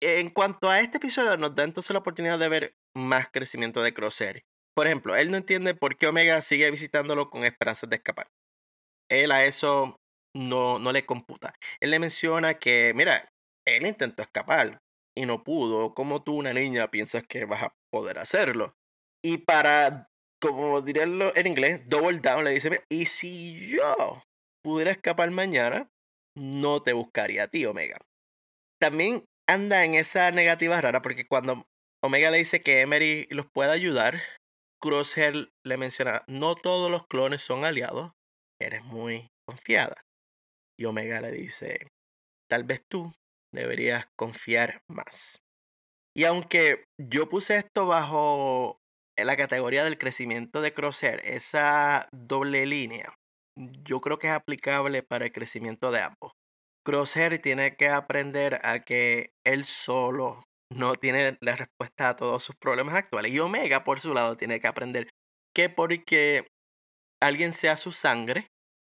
[0.02, 3.94] En cuanto a este episodio, nos da entonces la oportunidad de ver más crecimiento de
[3.94, 4.44] Crosshair.
[4.76, 8.28] Por ejemplo, él no entiende por qué Omega sigue visitándolo con esperanzas de escapar.
[9.10, 9.98] Él a eso
[10.36, 11.54] no, no le computa.
[11.82, 13.30] Él le menciona que, mira,
[13.68, 14.80] él intentó escapar
[15.16, 15.94] y no pudo.
[15.94, 18.74] Como tú, una niña, piensas que vas a poder hacerlo?
[19.24, 20.10] Y para,
[20.42, 24.22] como diría en inglés, double down, le dice, y si yo
[24.64, 25.90] pudiera escapar mañana,
[26.36, 27.98] no te buscaría a ti, Omega.
[28.80, 31.66] También anda en esa negativa rara porque cuando
[32.04, 34.22] Omega le dice que Emery los puede ayudar,
[34.82, 38.14] Crosshair le menciona, no todos los clones son aliados.
[38.60, 40.02] eres muy confiada.
[40.80, 41.88] Y Omega le dice,
[42.50, 43.14] tal vez tú
[43.54, 45.38] deberías confiar más.
[46.16, 48.81] Y aunque yo puse esto bajo
[49.26, 53.14] la categoría del crecimiento de Crosshair, esa doble línea,
[53.58, 56.32] yo creo que es aplicable para el crecimiento de ambos.
[56.86, 60.42] Crosshair tiene que aprender a que él solo
[60.74, 63.32] no tiene la respuesta a todos sus problemas actuales.
[63.34, 65.10] Y Omega, por su lado, tiene que aprender
[65.54, 66.48] que porque
[67.22, 68.48] alguien sea su sangre,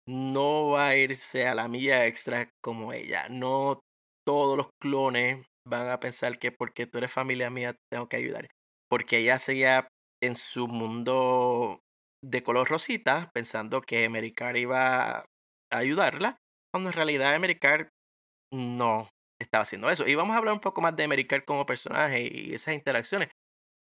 [0.08, 3.28] no va a irse a la milla extra como ella.
[3.28, 3.80] No
[4.26, 8.48] todos los clones van a pensar que porque tú eres familia mía tengo que ayudar.
[8.88, 9.88] Porque ella seguía
[10.22, 11.80] en su mundo
[12.24, 15.24] de color rosita, pensando que Americar iba a
[15.70, 16.38] ayudarla,
[16.72, 17.90] cuando en realidad Americar
[18.52, 19.08] no
[19.40, 20.06] estaba haciendo eso.
[20.06, 23.30] Y vamos a hablar un poco más de Americar como personaje y esas interacciones.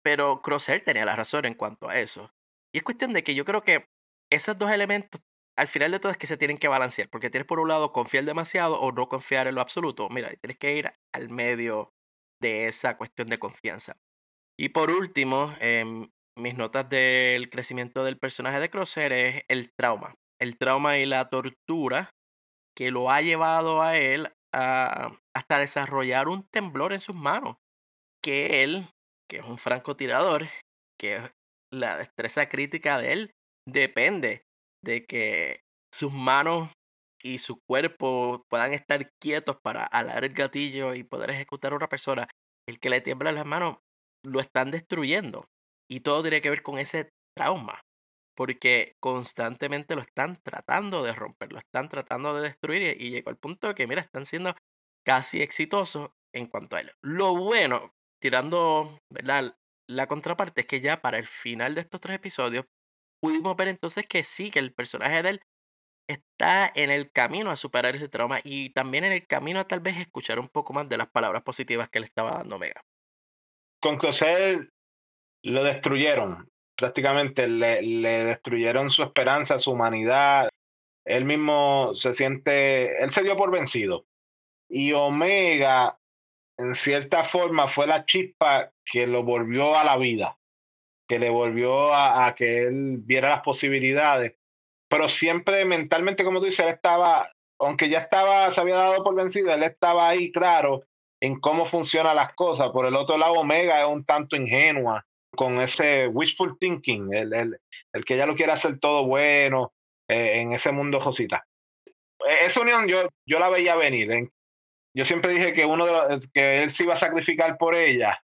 [0.03, 2.31] Pero Crosshair tenía la razón en cuanto a eso.
[2.75, 3.87] Y es cuestión de que yo creo que
[4.31, 5.21] esos dos elementos,
[5.57, 7.09] al final de todo, es que se tienen que balancear.
[7.11, 10.09] Porque tienes por un lado confiar demasiado o no confiar en lo absoluto.
[10.09, 11.90] Mira, tienes que ir al medio
[12.40, 13.97] de esa cuestión de confianza.
[14.59, 20.14] Y por último, em, mis notas del crecimiento del personaje de Crosshair es el trauma.
[20.40, 22.11] El trauma y la tortura
[22.77, 27.57] que lo ha llevado a él a, hasta desarrollar un temblor en sus manos.
[28.25, 28.88] Que él,
[29.29, 30.47] que es un francotirador,
[30.99, 31.21] que
[31.73, 33.31] la destreza crítica de él
[33.68, 34.45] depende
[34.85, 35.61] de que
[35.92, 36.71] sus manos
[37.23, 41.88] y su cuerpo puedan estar quietos para alar el gatillo y poder ejecutar a una
[41.88, 42.29] persona.
[42.68, 43.79] El que le tiembla las manos
[44.25, 45.45] lo están destruyendo.
[45.92, 47.83] Y todo tiene que ver con ese trauma.
[48.35, 52.96] Porque constantemente lo están tratando de romper, lo están tratando de destruir.
[52.98, 54.55] Y llegó al punto que, mira, están siendo
[55.05, 56.92] casi exitosos en cuanto a él.
[57.02, 59.55] Lo bueno, tirando ¿verdad?
[59.87, 62.64] la contraparte, es que ya para el final de estos tres episodios
[63.20, 65.42] pudimos ver entonces que sí, que el personaje de él
[66.09, 69.81] está en el camino a superar ese trauma y también en el camino a tal
[69.81, 72.81] vez escuchar un poco más de las palabras positivas que le estaba dando Omega.
[73.78, 73.98] Con
[75.42, 80.48] lo destruyeron, prácticamente le, le destruyeron su esperanza, su humanidad.
[81.05, 84.07] Él mismo se siente, él se dio por vencido.
[84.68, 85.98] Y Omega,
[86.59, 90.38] en cierta forma, fue la chispa que lo volvió a la vida
[91.12, 94.35] que le volvió a, que él viera las posibilidades.
[94.88, 99.14] Pero siempre mentalmente, como tú dices, él estaba, aunque ya estaba, se había dado por
[99.14, 100.85] vencido, él estaba ahí claro
[101.20, 102.70] en cómo funcionan las cosas.
[102.70, 107.59] Por el otro lado, Omega es un tanto ingenua con ese wishful thinking, el, el,
[107.92, 109.73] el que ya lo quiere hacer todo bueno
[110.09, 111.47] eh, en ese mundo Josita.
[111.87, 114.31] E, esa unión yo, yo la veía venir.
[114.95, 118.23] Yo siempre dije que uno de que él se iba a sacrificar por ella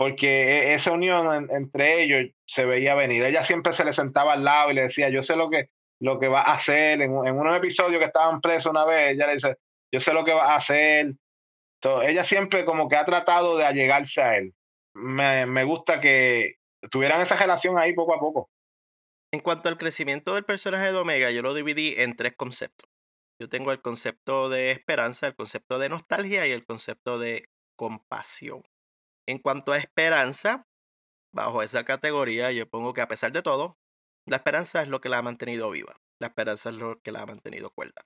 [0.00, 3.22] porque e, esa unión entre ellos se veía venir.
[3.22, 5.68] Ella siempre se le sentaba al lado y le decía, yo sé lo que,
[6.00, 7.02] lo que va a hacer.
[7.02, 9.56] En, en un episodio que estaban presos una vez, ella le dice,
[9.92, 11.12] yo sé lo que va a hacer.
[11.82, 14.54] Entonces, ella siempre como que ha tratado de allegarse a él.
[14.94, 16.56] Me, me gusta que
[16.90, 18.50] tuvieran esa relación ahí poco a poco.
[19.32, 22.90] En cuanto al crecimiento del personaje de Omega, yo lo dividí en tres conceptos.
[23.40, 28.62] Yo tengo el concepto de esperanza, el concepto de nostalgia y el concepto de compasión.
[29.26, 30.66] En cuanto a esperanza,
[31.32, 33.78] bajo esa categoría yo pongo que a pesar de todo,
[34.26, 35.96] la esperanza es lo que la ha mantenido viva.
[36.20, 38.02] La esperanza es lo que la ha mantenido cuerda.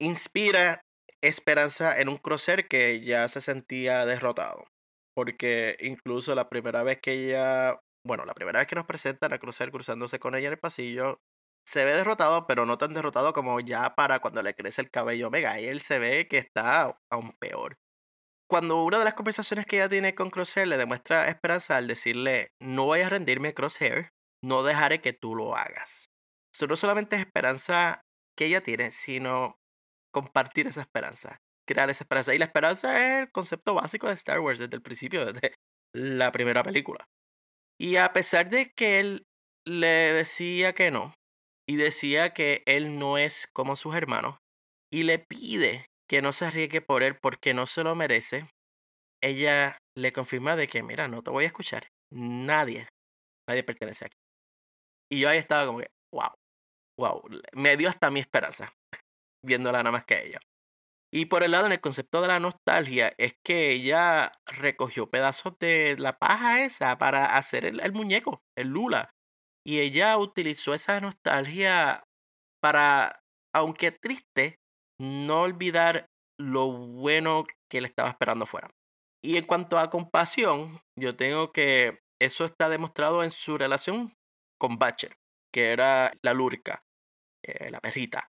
[0.00, 0.82] Inspira
[1.20, 4.64] esperanza en un crucer que ya se sentía derrotado.
[5.20, 9.38] Porque incluso la primera vez que ella, bueno, la primera vez que nos presentan a
[9.38, 11.20] Crucer cruzándose con ella en el pasillo,
[11.66, 15.28] se ve derrotado, pero no tan derrotado como ya para cuando le crece el cabello
[15.28, 15.60] Omega.
[15.60, 17.76] Y él se ve que está aún peor
[18.50, 22.50] cuando una de las conversaciones que ella tiene con Crosshair le demuestra esperanza al decirle,
[22.60, 24.10] no voy a rendirme Crosshair,
[24.42, 26.06] no dejaré que tú lo hagas.
[26.52, 28.02] Eso no solamente es esperanza
[28.36, 29.54] que ella tiene, sino
[30.12, 31.38] compartir esa esperanza,
[31.70, 32.34] crear esa esperanza.
[32.34, 35.54] Y la esperanza es el concepto básico de Star Wars desde el principio, desde
[35.94, 37.06] la primera película.
[37.80, 39.24] Y a pesar de que él
[39.66, 41.14] le decía que no,
[41.68, 44.38] y decía que él no es como sus hermanos,
[44.92, 48.46] y le pide que no se arriesgue por él porque no se lo merece,
[49.22, 51.86] ella le confirma de que, mira, no te voy a escuchar.
[52.12, 52.88] Nadie,
[53.48, 54.16] nadie pertenece aquí.
[55.12, 56.32] Y yo ahí estaba como que, wow,
[56.98, 58.72] wow, me dio hasta mi esperanza
[59.44, 60.40] viéndola nada más que ella.
[61.12, 65.58] Y por el lado, en el concepto de la nostalgia, es que ella recogió pedazos
[65.58, 69.10] de la paja esa para hacer el, muñeco, el Lula.
[69.66, 72.04] Y ella utilizó esa nostalgia
[72.62, 73.18] para,
[73.54, 74.60] aunque triste,
[75.00, 76.06] no olvidar
[76.38, 78.70] lo bueno que le estaba esperando fuera.
[79.22, 84.14] Y en cuanto a compasión, yo tengo que eso está demostrado en su relación
[84.58, 85.16] con Batcher,
[85.52, 86.82] que era la lúrica.
[87.42, 88.28] eh, la perrita.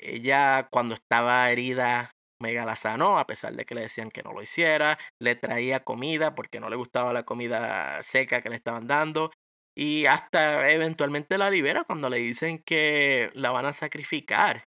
[0.00, 2.10] Ella cuando estaba herida,
[2.40, 4.98] Mega la sanó, a pesar de que le decían que no lo hiciera.
[5.20, 9.32] Le traía comida porque no le gustaba la comida seca que le estaban dando.
[9.76, 14.64] Y hasta eventualmente la libera cuando le dicen que la van a sacrificar.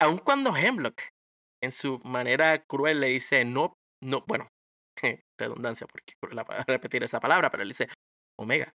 [0.00, 1.02] Aun cuando Hemlock,
[1.62, 4.48] en su manera cruel, le dice no, no, bueno,
[5.38, 6.14] redundancia porque
[6.66, 7.88] repetir esa palabra, pero él dice,
[8.38, 8.72] Omega,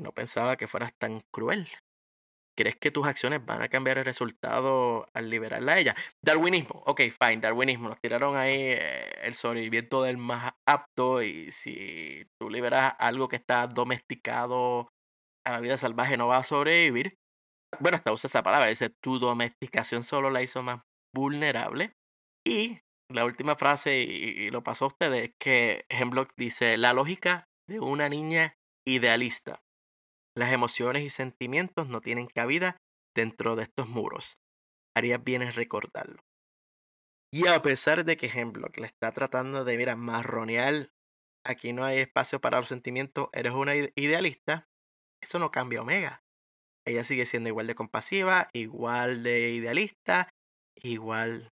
[0.00, 1.68] no pensaba que fueras tan cruel.
[2.56, 5.94] ¿Crees que tus acciones van a cambiar el resultado al liberarla a ella?
[6.24, 7.88] Darwinismo, ok, fine, darwinismo.
[7.88, 13.36] Nos tiraron ahí eh, el sobrevivimiento del más apto y si tú liberas algo que
[13.36, 14.88] está domesticado
[15.46, 17.18] a la vida salvaje no va a sobrevivir.
[17.78, 20.82] Bueno, hasta usa esa palabra, dice tu domesticación solo la hizo más
[21.14, 21.92] vulnerable.
[22.46, 22.78] Y
[23.12, 28.08] la última frase, y, lo pasó a ustedes, que Hemlock dice, la lógica de una
[28.08, 28.54] niña
[28.86, 29.60] idealista.
[30.36, 32.76] Las emociones y sentimientos no tienen cabida
[33.16, 34.38] dentro de estos muros.
[34.94, 36.20] Harías bien en recordarlo.
[37.32, 40.90] Y a pesar de que Hemlock le está tratando de, mira, marronear,
[41.44, 44.68] aquí no hay espacio para los sentimientos, eres una idealista,
[45.22, 46.22] eso no cambia Omega.
[46.86, 50.30] Ella sigue siendo igual de compasiva, igual de idealista,
[50.76, 51.50] igual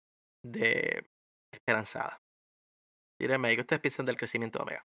[0.43, 1.05] de
[1.53, 2.17] esperanzada.
[3.21, 4.85] Dígame, ¿qué ustedes piensan del crecimiento de Omega?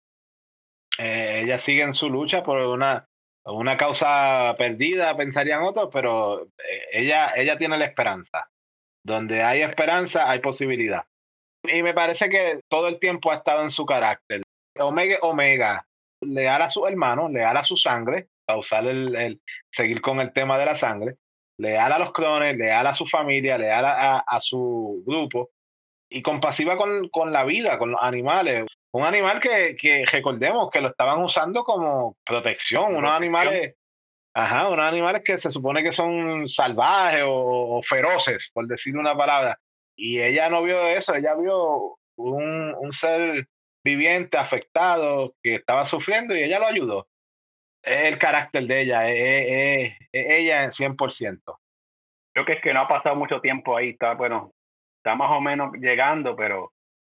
[0.98, 3.06] Eh, ella sigue en su lucha por una,
[3.44, 8.50] una causa perdida, pensarían otros, pero eh, ella, ella tiene la esperanza.
[9.02, 11.04] Donde hay esperanza, hay posibilidad.
[11.62, 14.42] Y me parece que todo el tiempo ha estado en su carácter.
[14.78, 15.86] Omega, Omega,
[16.20, 20.32] leal a su hermano, leal a su sangre, a usar el, el, seguir con el
[20.32, 21.16] tema de la sangre,
[21.58, 25.50] leal a los clones, leal a su familia, leal a, a su grupo,
[26.10, 28.66] y compasiva con, con, la vida, con los animales.
[28.92, 33.76] Un animal que, que, recordemos que lo estaban usando como protección, unos animales,
[34.34, 39.58] ajá, unos animales que se supone que son salvajes o, feroces, por decir una palabra.
[39.94, 43.46] Y ella no vio eso, ella vio un, un ser
[43.84, 47.08] viviente, afectado, que estaba sufriendo y ella lo ayudó.
[47.82, 51.58] Es el carácter de ella, es, ella en 100%.
[52.32, 54.52] Creo que es que no ha pasado mucho tiempo ahí, está, bueno,
[54.98, 56.72] está más o menos llegando, pero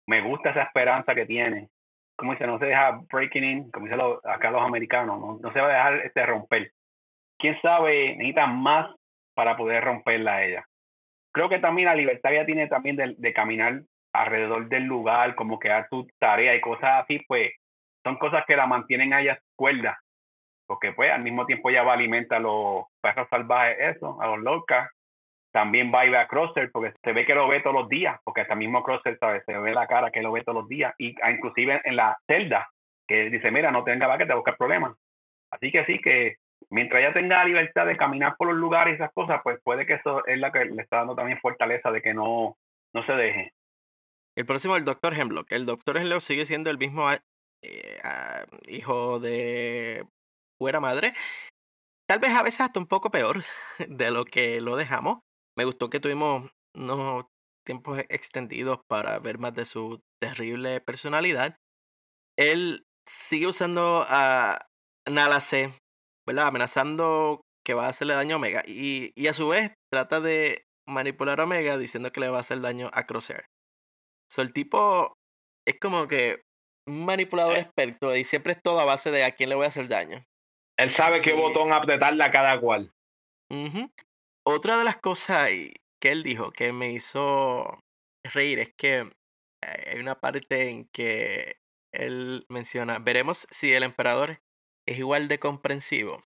[0.07, 1.69] me gusta esa esperanza que tiene.
[2.15, 5.59] Como dice, no se deja breaking in, como dicen acá los americanos, no, no, se
[5.59, 6.71] va a dejar este romper.
[7.39, 8.93] Quién sabe, necesita más
[9.33, 10.65] para poder romperla a ella.
[11.33, 13.81] Creo que también la libertad ella tiene también de, caminar
[14.13, 17.53] alrededor del lugar, como que dar su tarea y cosas así, pues
[18.03, 19.99] son cosas que la mantienen a ella cuerda.
[20.67, 24.27] Porque pues al mismo tiempo ella va a alimentar a los perros salvajes, eso, a
[24.27, 24.89] los locas,
[25.51, 28.19] también va y ve a Crosser porque se ve que lo ve todos los días,
[28.23, 29.43] porque hasta mismo Crosser ¿sabes?
[29.45, 32.17] se ve la cara que lo ve todos los días, y ah, inclusive en la
[32.27, 32.69] celda,
[33.07, 34.95] que dice, mira, no tenga que te buscar problemas.
[35.51, 36.37] Así que sí, que
[36.69, 39.85] mientras ella tenga la libertad de caminar por los lugares y esas cosas, pues puede
[39.85, 42.55] que eso es la que le está dando también fortaleza de que no,
[42.93, 43.53] no se deje.
[44.37, 45.51] El próximo, el doctor Hemlock.
[45.51, 47.19] El doctor Hemlock sigue siendo el mismo eh,
[48.03, 50.05] ah, hijo de
[50.57, 51.13] buena madre.
[52.07, 53.37] Tal vez a veces hasta un poco peor
[53.87, 55.19] de lo que lo dejamos.
[55.57, 57.25] Me gustó que tuvimos unos
[57.65, 61.55] tiempos extendidos para ver más de su terrible personalidad.
[62.37, 64.67] Él sigue usando a
[65.09, 65.73] Nalace,
[66.25, 66.47] ¿verdad?
[66.47, 68.63] Amenazando que va a hacerle daño a Omega.
[68.65, 72.41] Y, y a su vez trata de manipular a Omega diciendo que le va a
[72.41, 73.45] hacer daño a Crosshair.
[74.29, 75.13] So, el tipo
[75.67, 76.41] es como que
[76.87, 77.61] un manipulador eh.
[77.61, 80.23] experto y siempre es todo a base de a quién le voy a hacer daño.
[80.77, 82.91] Él sabe qué botón apretarle a cada cual.
[84.43, 85.49] Otra de las cosas
[85.99, 87.79] que él dijo que me hizo
[88.23, 89.11] reír es que
[89.61, 91.57] hay una parte en que
[91.91, 94.41] él menciona, veremos si el emperador
[94.87, 96.23] es igual de comprensivo.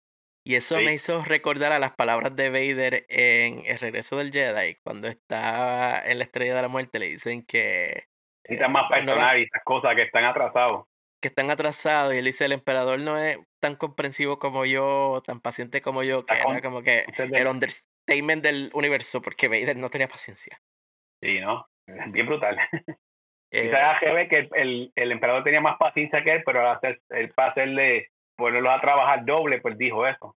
[0.48, 4.76] Y eso me hizo recordar a las palabras de Vader en El regreso del Jedi,
[4.84, 8.08] cuando está en la estrella de la muerte, le dicen que...
[8.44, 10.86] Necesitan más pues, personal y esas cosas que están atrasados.
[11.20, 15.40] Que están atrasados, y él dice, el emperador no es tan comprensivo como yo, tan
[15.40, 17.48] paciente como yo, que era como que el,
[18.06, 20.60] statement del universo porque Vader no tenía paciencia.
[21.22, 21.68] Sí, ¿no?
[21.88, 22.58] Bien brutal.
[23.52, 27.00] Eh, Quizás ve que el, el, emperador tenía más paciencia que él, pero al hacer,
[27.10, 30.36] el para hacerle, ponerlo a trabajar doble, pues dijo eso.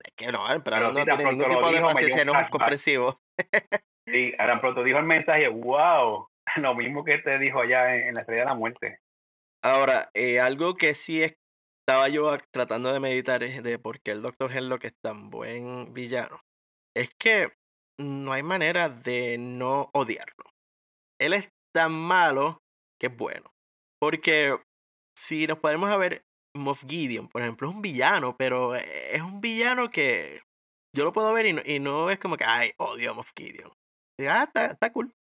[0.00, 3.20] Es que no, el emperador no tiene ningún tipo de paciencia, no es comprensivo.
[4.06, 8.22] sí, ahora pronto dijo el mensaje, wow, lo mismo que te dijo allá en, la
[8.22, 8.98] estrella de la muerte.
[9.62, 14.22] Ahora, eh, algo que sí estaba yo tratando de meditar es de por qué el
[14.22, 14.50] Doctor
[14.80, 16.40] que es tan buen villano
[16.96, 17.52] es que
[17.98, 20.44] no hay manera de no odiarlo.
[21.20, 22.62] Él es tan malo
[22.98, 23.52] que es bueno.
[24.00, 24.58] Porque
[25.16, 26.24] si nos podemos ver,
[26.54, 30.40] Moff Gideon, por ejemplo, es un villano, pero es un villano que
[30.94, 33.32] yo lo puedo ver y no, y no es como que, ay, odio a Moff
[33.36, 33.72] Gideon.
[34.28, 35.12] ah, está, está cool.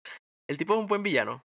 [0.49, 1.43] El tipo es un buen villano.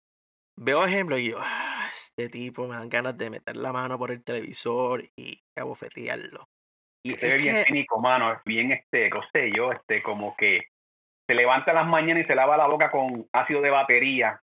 [0.60, 4.12] Veo ejemplos y yo, ah, este tipo me dan ganas de meter la mano por
[4.12, 6.48] el televisor y abofetearlo.
[7.08, 10.66] Y es bien cínico, mano, es bien este, no sé yo, este, como que
[11.28, 14.42] se levanta las mañanas y se lava la boca con ácido de batería,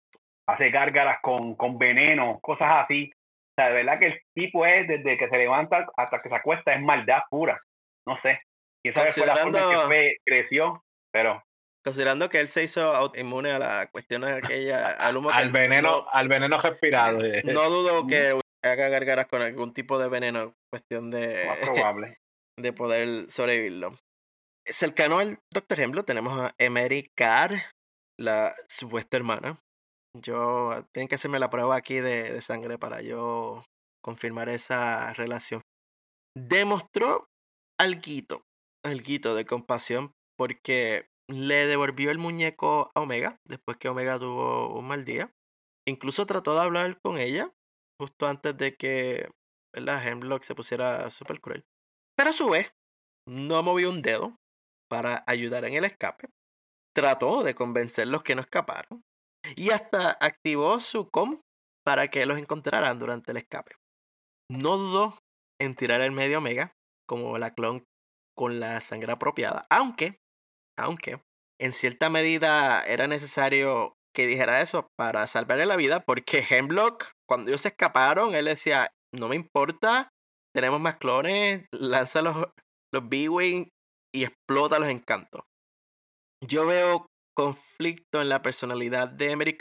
[0.46, 3.12] hace gárgaras con, con veneno, cosas así.
[3.14, 6.34] O sea, de verdad que el tipo es, desde que se levanta hasta que se
[6.34, 7.60] acuesta, es maldad pura.
[8.06, 8.40] No sé.
[8.82, 11.42] Quién sabe fue la forma que fue, creció, pero
[11.84, 16.28] considerando que él se hizo inmune a la cuestión aquella al humo al veneno al
[16.28, 17.42] veneno respirado eh.
[17.44, 22.21] no dudo que haga gargaras con algún tipo de veneno cuestión de Más probable
[22.62, 23.94] de poder sobrevivirlo
[24.66, 27.52] cercano al doctor ejemplo tenemos a Emery Carr
[28.18, 29.58] la supuesta hermana
[30.20, 33.62] yo tienen que hacerme la prueba aquí de, de sangre para yo
[34.02, 35.62] confirmar esa relación
[36.36, 37.26] demostró
[37.78, 38.42] algo
[38.84, 44.86] algo de compasión porque le devolvió el muñeco a Omega después que Omega tuvo un
[44.86, 45.32] mal día.
[45.86, 47.52] Incluso trató de hablar con ella
[48.00, 49.28] justo antes de que
[49.74, 51.64] la Hemlock se pusiera súper cruel.
[52.16, 52.72] Pero a su vez,
[53.28, 54.36] no movió un dedo
[54.90, 56.28] para ayudar en el escape.
[56.94, 59.02] Trató de convencer los que no escaparon.
[59.56, 61.40] Y hasta activó su com
[61.84, 63.72] para que los encontraran durante el escape.
[64.50, 65.18] No dudó
[65.60, 66.74] en tirar el medio Omega
[67.08, 67.84] como la clon
[68.36, 70.20] con la sangre apropiada, aunque
[70.78, 71.22] aunque
[71.60, 77.50] en cierta medida era necesario que dijera eso para salvarle la vida, porque Hemlock, cuando
[77.50, 80.10] ellos se escaparon, él decía, no me importa,
[80.54, 82.46] tenemos más clones, lanza los,
[82.92, 83.68] los B-Wing
[84.14, 85.42] y explota los encantos.
[86.46, 89.56] Yo veo conflicto en la personalidad de Emery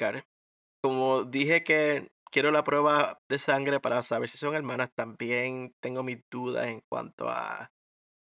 [0.84, 6.04] Como dije que quiero la prueba de sangre para saber si son hermanas, también tengo
[6.04, 7.72] mis dudas en cuanto a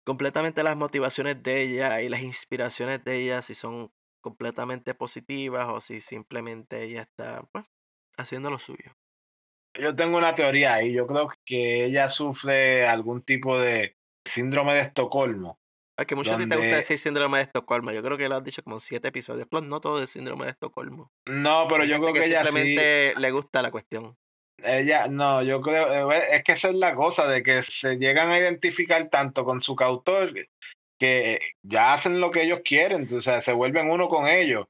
[0.05, 3.91] completamente las motivaciones de ella y las inspiraciones de ella, si son
[4.23, 7.65] completamente positivas o si simplemente ella está pues,
[8.17, 8.93] haciendo lo suyo.
[9.75, 14.81] Yo tengo una teoría ahí, yo creo que ella sufre algún tipo de síndrome de
[14.81, 15.59] Estocolmo.
[15.97, 17.93] Es que mucho a ti te gusta decir síndrome de Estocolmo.
[17.93, 19.47] Yo creo que lo has dicho como en siete episodios.
[19.51, 21.13] no todo es síndrome de Estocolmo.
[21.27, 24.17] No, pero yo creo que, ella simplemente le gusta la cuestión.
[24.63, 28.31] Ella, no, yo creo, eh, es que esa es la cosa, de que se llegan
[28.31, 30.33] a identificar tanto con su cautor
[30.99, 34.67] que ya hacen lo que ellos quieren, o sea, se vuelven uno con ellos,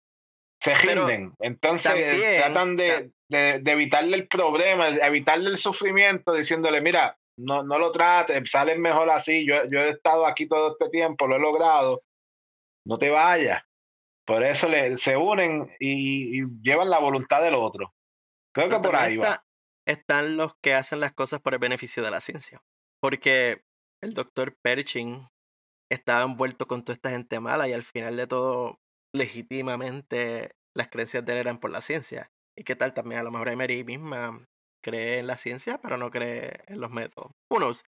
[0.61, 1.92] se rinden, entonces
[2.38, 8.51] tratan de, de, evitarle el problema, evitarle el sufrimiento, diciéndole, mira, no, no lo trates,
[8.51, 12.03] salen mejor así, yo, yo he estado aquí todo este tiempo, lo he logrado,
[12.87, 13.62] no te vayas.
[14.26, 17.95] Por eso le, se unen y, llevan la voluntad del otro.
[18.55, 19.43] Creo que por ahí va
[19.91, 22.62] están los que hacen las cosas por el beneficio de la ciencia.
[23.01, 23.64] Porque
[24.03, 25.28] el doctor Pershing
[25.91, 28.81] estaba envuelto con toda esta gente mala y al final de todo,
[29.12, 32.31] legítimamente, las creencias de él eran por la ciencia.
[32.57, 33.20] ¿Y qué tal también?
[33.20, 34.44] A lo mejor Emery misma
[34.82, 37.32] cree en la ciencia, pero no cree en los métodos.
[37.51, 37.84] Unos.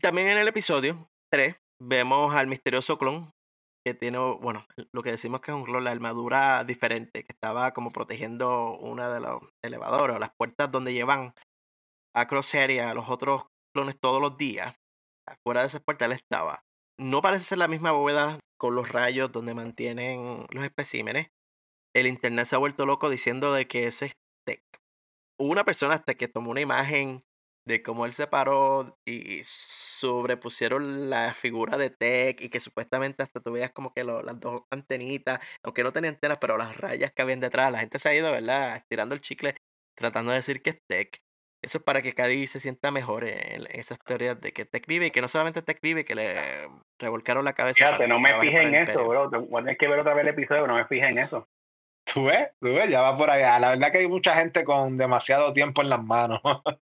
[0.00, 3.30] También en el episodio 3 vemos al misterioso clon
[3.84, 7.72] que tiene, bueno, lo que decimos que es un clon, la armadura diferente, que estaba
[7.72, 11.32] como protegiendo una de los elevadores o las puertas donde llevan
[12.14, 14.74] a Crosshair y a los otros clones todos los días.
[15.28, 16.64] Afuera de esa puerta él estaba.
[16.98, 21.28] No parece ser la misma bóveda con los rayos donde mantienen los especímenes.
[21.96, 24.12] El internet se ha vuelto loco diciendo de que ese es
[24.46, 24.60] Tech.
[25.40, 27.24] Hubo una persona hasta que tomó una imagen
[27.66, 33.40] de cómo él se paró y sobrepusieron la figura de Tech y que supuestamente hasta
[33.40, 37.22] tú veías como que las dos antenitas, aunque no tenían antenas, pero las rayas que
[37.22, 38.76] habían detrás, la gente se ha ido, ¿verdad?
[38.76, 39.54] Estirando el chicle,
[39.96, 41.22] tratando de decir que es Tech.
[41.64, 45.06] Eso es para que Cady se sienta mejor en, esas teorías de que Tech vive
[45.06, 46.68] y que no solamente Tech vive, que le
[47.00, 47.86] revolcaron la cabeza.
[47.86, 49.30] Fíjate, no me fijé en eso, bro.
[49.30, 51.48] Tienes que ver otra vez el episodio, no me fijé en eso.
[52.12, 53.58] Tú ves, tú ves, ya va por allá.
[53.58, 56.40] La verdad que hay mucha gente con demasiado tiempo en las manos.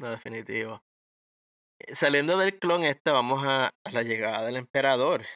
[0.00, 0.82] No, definitivo.
[1.78, 5.26] Eh, saliendo del clon este, vamos a, la llegada del emperador.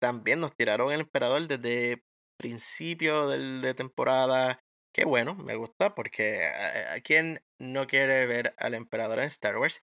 [0.00, 2.02] También nos tiraron el emperador desde
[2.38, 4.64] principio de temporada.
[4.94, 9.84] Qué bueno, me gusta porque a, quien no quiere ver al emperador en Star Wars.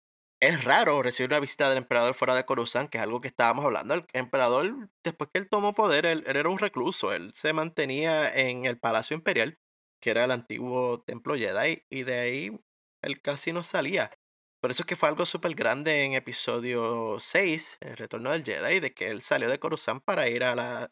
[0.43, 3.63] Es raro recibir una visita del emperador fuera de Coruscant, que es algo que estábamos
[3.63, 3.95] hablando.
[3.95, 7.13] El emperador, después que él tomó poder, él era un recluso.
[7.13, 9.59] Él se mantenía en el Palacio Imperial,
[10.01, 12.61] que era el antiguo templo Jedi, y de ahí
[13.03, 14.11] él casi no salía.
[14.61, 18.81] Por eso es que fue algo súper grande en episodio 6, el retorno del Jedi,
[18.81, 20.91] de que él salió de Coruscant para ir a la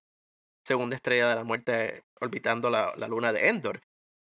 [0.67, 3.81] segunda estrella de la muerte orbitando la, la luna de Endor,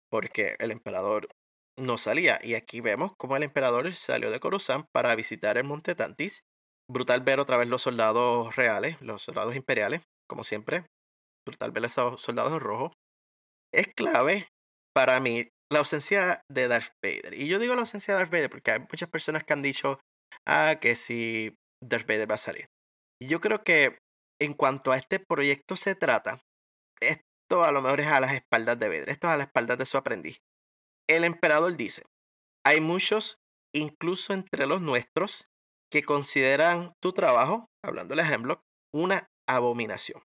[0.09, 1.29] porque el emperador
[1.77, 2.39] no salía.
[2.41, 6.43] Y aquí vemos cómo el emperador salió de Coruscant para visitar el monte Tantis
[6.89, 10.85] brutal ver otra vez los soldados reales, los soldados imperiales, como siempre.
[11.45, 12.91] Brutal ver esos soldados en rojo.
[13.73, 14.47] Es clave
[14.95, 17.33] para mí la ausencia de Darth Vader.
[17.33, 19.99] Y yo digo la ausencia de Darth Vader porque hay muchas personas que han dicho,
[20.47, 22.67] ah, que si Darth Vader va a salir.
[23.21, 23.97] Y yo creo que
[24.39, 26.39] en cuanto a este proyecto se trata,
[27.01, 29.77] esto a lo mejor es a las espaldas de Vader, esto es a las espaldas
[29.77, 30.39] de su aprendiz.
[31.09, 32.03] El emperador dice,
[32.65, 33.37] hay muchos,
[33.75, 35.47] incluso entre los nuestros,
[35.91, 38.61] que consideran tu trabajo, hablando de Hemlock,
[38.93, 40.23] una abominación.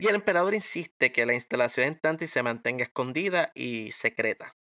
[0.00, 4.54] Y el emperador insiste que la instalación en Tanti se mantenga escondida y secreta.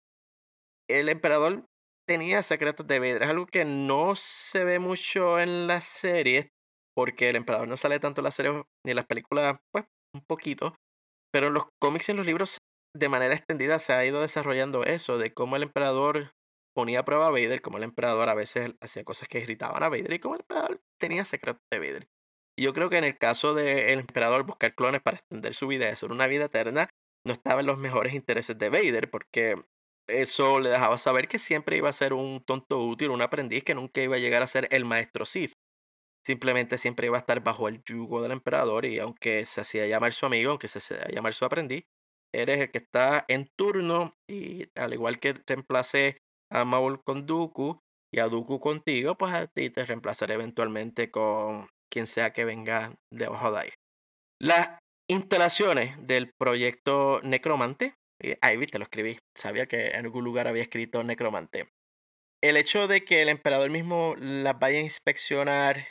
[0.89, 1.65] El emperador
[2.07, 6.49] tenía secretos de Vader, es algo que no se ve mucho en las series,
[6.95, 10.23] porque el emperador no sale tanto en las series ni en las películas, pues un
[10.27, 10.75] poquito,
[11.31, 12.57] pero en los cómics y en los libros
[12.95, 16.33] de manera extendida se ha ido desarrollando eso, de cómo el emperador
[16.75, 19.89] ponía a prueba a Vader, cómo el emperador a veces hacía cosas que irritaban a
[19.89, 22.07] Vader y cómo el emperador tenía secretos de Vader.
[22.57, 25.85] Y yo creo que en el caso del emperador buscar clones para extender su vida
[25.85, 26.89] y hacer una vida eterna,
[27.25, 29.55] no estaba en los mejores intereses de Vader, porque
[30.07, 33.75] eso le dejaba saber que siempre iba a ser un tonto útil, un aprendiz que
[33.75, 35.53] nunca iba a llegar a ser el maestro Sith.
[36.25, 40.13] Simplemente siempre iba a estar bajo el yugo del emperador y aunque se hacía llamar
[40.13, 41.85] su amigo, aunque se hacía llamar su aprendiz,
[42.33, 46.17] eres el que está en turno y al igual que reemplace
[46.51, 47.79] a Maul con Dooku
[48.13, 52.95] y a Dooku contigo, pues a ti te reemplazaré eventualmente con quien sea que venga
[53.11, 53.69] debajo de ahí.
[54.39, 54.79] Las
[55.09, 57.95] instalaciones del proyecto Necromante,
[58.41, 61.69] ahí viste, lo escribí, sabía que en algún lugar había escrito Necromante.
[62.41, 65.87] El hecho de que el emperador mismo las vaya a inspeccionar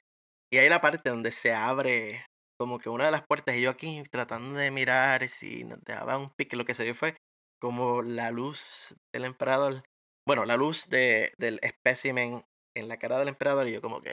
[0.52, 2.26] y hay la parte donde se abre
[2.62, 6.16] como que una de las puertas y yo aquí tratando de mirar si nos dejaba
[6.16, 7.16] un pique, lo que se vio fue
[7.60, 9.82] como la luz del emperador,
[10.24, 12.44] bueno, la luz de, del espécimen
[12.76, 14.12] en la cara del emperador y yo como que,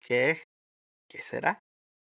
[0.00, 0.44] ¿qué?
[1.10, 1.58] ¿Qué será?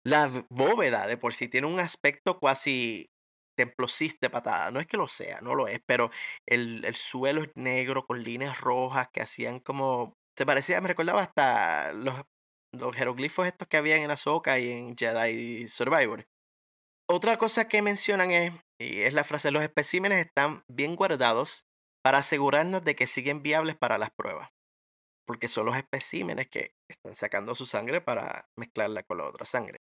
[0.07, 3.11] La bóveda de por sí tiene un aspecto casi
[3.57, 4.70] templosista de patada.
[4.70, 6.12] No es que lo sea, no lo es, pero
[6.46, 10.14] el, el suelo es negro con líneas rojas que hacían como...
[10.38, 12.22] Se parecía, me recordaba hasta los
[12.73, 16.27] los jeroglifos estos que habían en Ahsoka y en Jedi Survivor.
[17.09, 21.66] Otra cosa que mencionan es, y es la frase, los especímenes están bien guardados
[22.05, 24.51] para asegurarnos de que siguen viables para las pruebas.
[25.27, 29.81] Porque son los especímenes que están sacando su sangre para mezclarla con la otra sangre.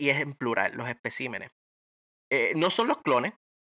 [0.00, 1.50] Y es en plural, los especímenes.
[2.32, 3.34] Eh, no son los clones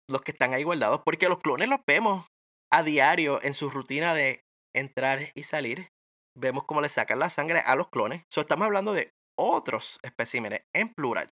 [0.09, 2.27] los que están ahí guardados, porque los clones los vemos
[2.73, 4.45] a diario en su rutina de
[4.75, 5.91] entrar y salir
[6.37, 8.23] vemos cómo le sacan la sangre a los clones.
[8.31, 11.29] So, estamos hablando de otros especímenes en plural,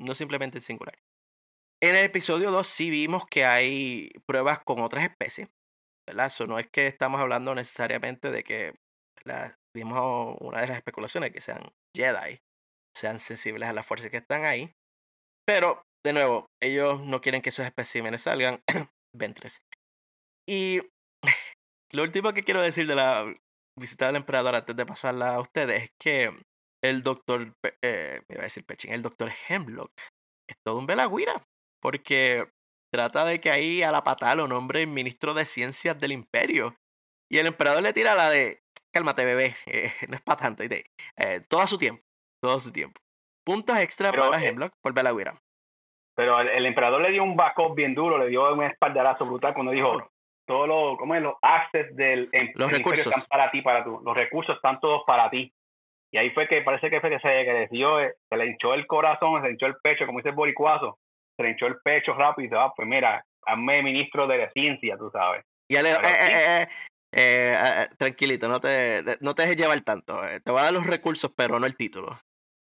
[0.00, 0.98] no simplemente en singular.
[1.82, 5.48] En el episodio 2 sí vimos que hay pruebas con otras especies,
[6.08, 6.26] ¿verdad?
[6.26, 8.74] Eso no es que estamos hablando necesariamente de que
[9.24, 11.62] la, vimos una de las especulaciones que sean
[11.94, 12.40] Jedi,
[12.96, 14.72] sean sensibles a las fuerzas que están ahí.
[15.46, 18.60] Pero, de nuevo, ellos no quieren que esos especímenes salgan
[19.14, 19.60] ventres.
[20.48, 20.80] Y
[21.92, 23.34] lo último que quiero decir de la
[23.78, 26.30] visitar al emperador antes de pasarla a ustedes es que
[26.82, 27.52] el doctor,
[27.82, 29.92] eh, me iba a decir Perching, el doctor Hemlock
[30.48, 31.34] es todo un velagüira,
[31.82, 32.48] porque
[32.92, 36.76] trata de que ahí a la patada lo nombre ministro de ciencias del imperio.
[37.30, 38.60] Y el emperador le tira la de,
[38.92, 40.68] cálmate bebé, eh, no es para tanto, y
[41.16, 42.02] eh, todo su tiempo,
[42.42, 43.00] todo su tiempo.
[43.44, 45.40] Puntos extra para eh Hemlock por velagüira.
[46.16, 49.72] Pero el, emperador le dio un backup bien duro, le dio un espaldarazo brutal cuando
[49.72, 50.10] dijo,
[50.46, 51.22] todos los, ¿cómo es?
[51.22, 54.00] los access del los recursos están para ti, para tú.
[54.04, 55.52] Los recursos están todos para ti.
[56.12, 58.86] Y ahí fue que parece que fue que se decidió, eh, se le hinchó el
[58.86, 60.98] corazón, se le hinchó el pecho, como dice el boricuazo,
[61.36, 64.50] se le hinchó el pecho rápido y dice, ah, pues mira, hazme ministro de la
[64.50, 65.44] ciencia, tú sabes.
[65.68, 66.66] Y ale, eh,
[67.12, 70.16] eh, tranquilito, no te, no te dejes llevar tanto.
[70.44, 72.16] Te voy a dar los recursos, pero no el título.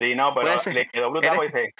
[0.00, 1.40] Sí, no, pero le quedó brutal.
[1.40, 1.74] Dice,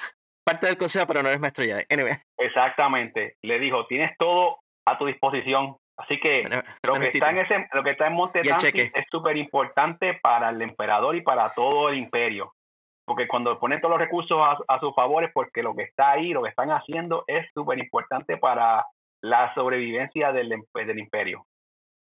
[0.44, 1.84] parte del consejo, pero no eres maestro ya.
[1.90, 2.14] Anyway.
[2.38, 3.36] Exactamente.
[3.42, 5.76] Le dijo, tienes todo a tu disposición.
[5.98, 6.42] Así que
[6.82, 10.60] lo, que está en ese, lo que está en Monte es súper importante para el
[10.62, 12.52] emperador y para todo el imperio.
[13.06, 16.30] Porque cuando ponen todos los recursos a, su favor es porque lo que está ahí,
[16.30, 18.84] lo que están haciendo es súper importante para
[19.22, 21.46] la sobrevivencia del, del imperio.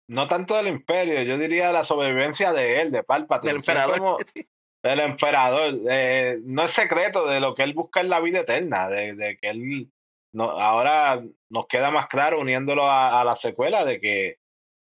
[0.08, 3.54] No tanto del imperio, yo diría la sobrevivencia de él, de Palpatine.
[3.54, 4.18] Del emperador.
[4.84, 5.80] del emperador.
[5.90, 9.38] Eh, no es secreto de lo que él busca en la vida eterna, de, de
[9.38, 9.88] que él
[10.34, 14.38] no, ahora nos queda más claro uniéndolo a, la secuela de que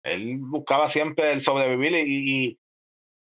[0.02, 2.58] él buscaba siempre el sobrevivir y,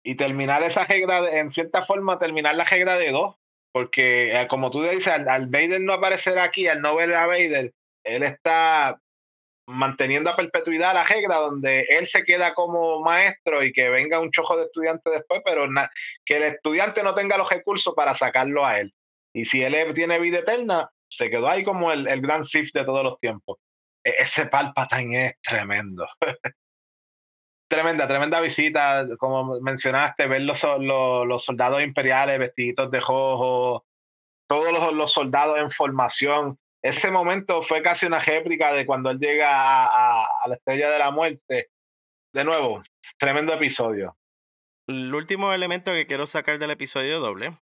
[0.04, 3.36] y, terminar esa regla, en cierta forma, terminar la regla de dos.
[3.72, 7.72] Porque, eh, como tú dices, al, Vader no aparecer aquí, al no ver a Vader,
[8.04, 9.00] él está
[9.66, 14.30] manteniendo a perpetuidad la regla donde él se queda como maestro y que venga un
[14.30, 15.66] chojo de estudiantes después, pero
[16.26, 18.92] que el estudiante no tenga los recursos para sacarlo a él.
[19.32, 22.84] Y si él tiene vida eterna, se quedó ahí como el, el gran Sith de
[22.84, 23.58] todos los tiempos.
[24.04, 26.06] E, ese Palpatine es tremendo.
[27.68, 33.84] tremenda, tremenda visita, como mencionaste, ver los, los, soldados imperiales vestiditos de rojo,
[34.48, 36.58] todos los, los, soldados en formación.
[36.82, 40.98] Ese momento fue casi una réplica de cuando él llega a, a, la Estrella de
[40.98, 41.68] la Muerte.
[42.34, 42.82] De nuevo,
[43.18, 44.16] tremendo episodio.
[44.88, 47.58] El último elemento que quiero sacar del episodio doble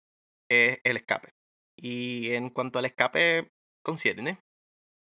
[0.51, 1.36] es el escape.
[1.79, 3.51] Y en cuanto al escape
[3.85, 4.39] concierne,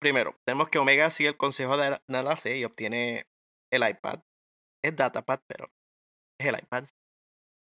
[0.00, 3.26] primero, tenemos que Omega sigue el consejo de Nala C y obtiene
[3.72, 4.20] el iPad
[4.86, 5.70] es Datapad, pero
[6.40, 6.86] es el iPad.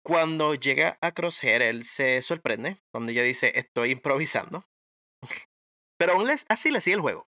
[0.05, 4.65] Cuando llega a Crosshair, él se sorprende cuando ella dice, estoy improvisando.
[5.99, 7.27] pero aún así le sigue el juego.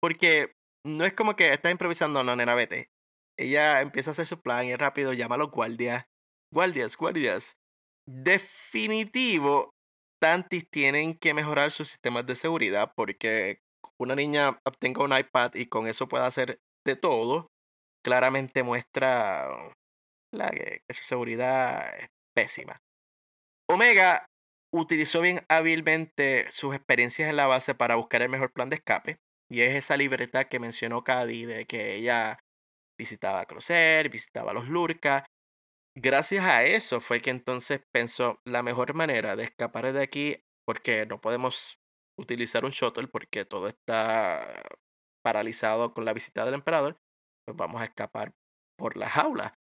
[0.00, 0.52] Porque
[0.84, 2.90] no es como que está improvisando, no, nena, vete.
[3.38, 6.06] Ella empieza a hacer su plan y rápido llama a los guardias.
[6.52, 7.56] Guardias, guardias.
[8.06, 9.74] Definitivo,
[10.26, 13.60] Tantis tienen que mejorar sus sistemas de seguridad porque
[13.96, 17.46] una niña obtenga un iPad y con eso pueda hacer de todo
[18.04, 19.48] claramente muestra
[20.32, 22.80] la, que, su seguridad es pésima.
[23.70, 24.26] Omega
[24.74, 29.18] utilizó bien hábilmente sus experiencias en la base para buscar el mejor plan de escape.
[29.48, 32.40] Y es esa libertad que mencionó Cady de que ella
[32.98, 35.24] visitaba Crocer, visitaba los Lurka.
[35.96, 40.36] Gracias a eso fue que entonces pensó la mejor manera de escapar de aquí,
[40.66, 41.80] porque no podemos
[42.18, 44.62] utilizar un shuttle porque todo está
[45.24, 46.96] paralizado con la visita del emperador
[47.46, 48.32] pues vamos a escapar
[48.76, 49.54] por la jaula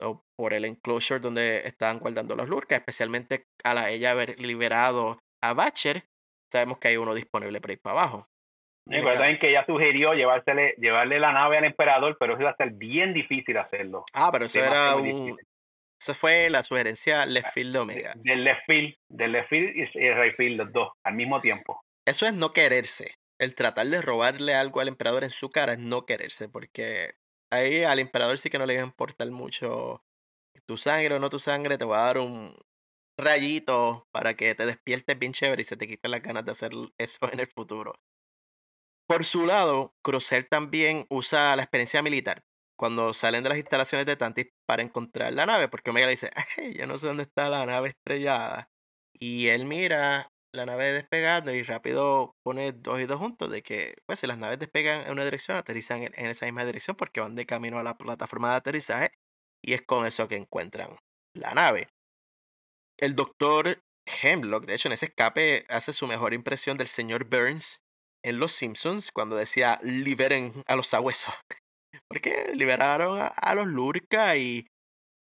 [0.00, 5.18] o por el enclosure donde estaban guardando los lurkas, especialmente a la ella haber liberado
[5.42, 6.04] a Batcher,
[6.52, 8.28] sabemos que hay uno disponible para ir para abajo.
[8.88, 12.70] Recuerden que ella sugirió llevársele, llevarle la nave al emperador, pero eso iba a ser
[12.70, 14.04] bien difícil hacerlo.
[14.14, 15.36] Ah, pero eso era un...
[16.08, 18.14] Esa fue la sugerencia left field de Omega.
[18.16, 21.82] Del left field, del left field y el right field, los dos, al mismo tiempo.
[22.06, 23.12] Eso es no quererse.
[23.38, 27.10] El tratar de robarle algo al emperador en su cara es no quererse, porque
[27.52, 30.02] ahí al emperador sí que no le va a importar mucho
[30.64, 32.56] tu sangre o no tu sangre, te voy a dar un
[33.18, 36.72] rayito para que te despiertes bien chévere y se te quiten las ganas de hacer
[36.96, 37.96] eso en el futuro.
[39.06, 42.47] Por su lado, Crucer también usa la experiencia militar
[42.78, 46.30] cuando salen de las instalaciones de Tantis para encontrar la nave, porque Omega le dice,
[46.56, 48.70] Ay, yo no sé dónde está la nave estrellada.
[49.12, 53.96] Y él mira la nave despegando y rápido pone dos y dos juntos de que,
[54.06, 57.34] pues, si las naves despegan en una dirección, aterrizan en, esa misma dirección porque van
[57.34, 59.10] de camino a la plataforma de aterrizaje
[59.62, 60.96] y es con eso que encuentran
[61.34, 61.88] la nave.
[62.96, 67.80] El doctor Hemlock, de hecho, en ese escape hace su mejor impresión del señor Burns
[68.24, 71.34] en Los Simpsons cuando decía liberen a los sabuesos.
[72.08, 74.66] Porque liberaron a, los Lurka y,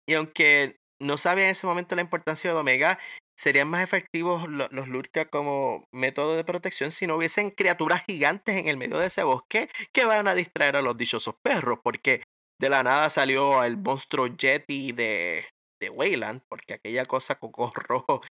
[0.09, 2.99] y aunque no sabía en ese momento la importancia de Omega,
[3.37, 8.69] serían más efectivos los, Lurka como método de protección si no hubiesen criaturas gigantes en
[8.69, 12.23] el medio de ese bosque que van a distraer a los dichosos perros, porque
[12.61, 15.47] de la nada salió el monstruo Yeti de,
[15.81, 18.23] de Wayland, porque aquella cosa coco rojo,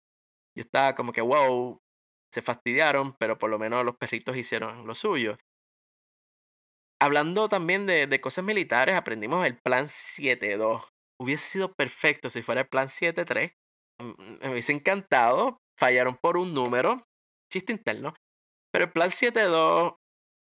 [0.57, 1.79] yo estaba como que wow,
[2.33, 5.37] se fastidiaron, pero por lo menos los perritos hicieron lo suyo.
[7.03, 10.87] Hablando también de, de cosas militares, aprendimos el plan 7-2.
[11.21, 13.55] Hubiese sido perfecto si fuera el plan 7-3,
[14.01, 15.59] me hubiese encantado.
[15.77, 17.03] Fallaron por un número.
[17.53, 18.15] Chiste interno.
[18.73, 19.97] Pero el plan 7-2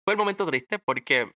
[0.06, 1.32] fue el momento triste porque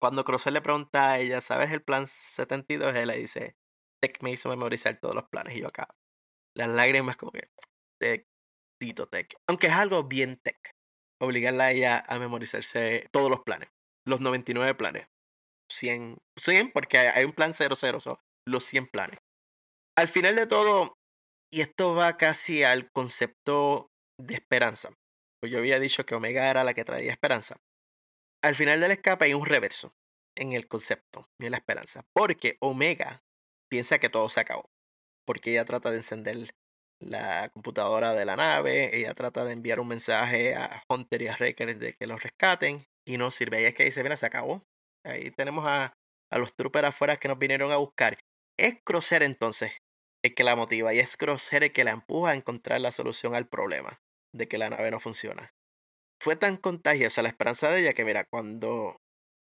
[0.00, 2.94] cuando Crosser le pregunta a ella, ¿sabes el plan 72?
[2.94, 3.56] Él le dice,
[4.00, 5.56] Tech me hizo memorizar todos los planes.
[5.56, 5.88] Y yo acá,
[6.56, 7.48] las lágrimas como que,
[8.00, 8.24] Tech,
[8.80, 9.34] Tito Tech.
[9.48, 10.70] Aunque es algo bien Tech.
[11.20, 13.68] Obligarla a ella a memorizarse todos los planes.
[14.06, 15.08] Los 99 planes.
[15.70, 19.20] 100, 100 porque hay un plan 00, son los 100 planes.
[19.96, 20.98] Al final de todo,
[21.50, 24.90] y esto va casi al concepto de esperanza.
[25.40, 27.56] Pues yo había dicho que Omega era la que traía esperanza.
[28.42, 29.94] Al final del escape hay un reverso
[30.36, 32.04] en el concepto de la esperanza.
[32.14, 33.22] Porque Omega
[33.70, 34.70] piensa que todo se acabó.
[35.26, 36.54] Porque ella trata de encender
[37.00, 41.32] la computadora de la nave, ella trata de enviar un mensaje a Hunter y a
[41.32, 43.58] Wrecker de que los rescaten y no sirve.
[43.58, 44.62] Ella es que dice, mira, se acabó.
[45.04, 45.92] Ahí tenemos a,
[46.30, 48.18] a los troopers afuera que nos vinieron a buscar.
[48.58, 49.72] Es Crocer entonces
[50.24, 53.34] el que la motiva y es Crosshair el que la empuja a encontrar la solución
[53.34, 54.00] al problema
[54.34, 55.52] de que la nave no funciona.
[56.22, 58.96] Fue tan contagiosa la esperanza de ella que, mira, cuando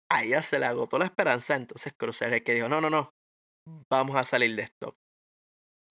[0.10, 3.12] a ella se le agotó la esperanza, entonces Crosshair el que dijo, no, no, no,
[3.92, 4.96] vamos a salir de esto.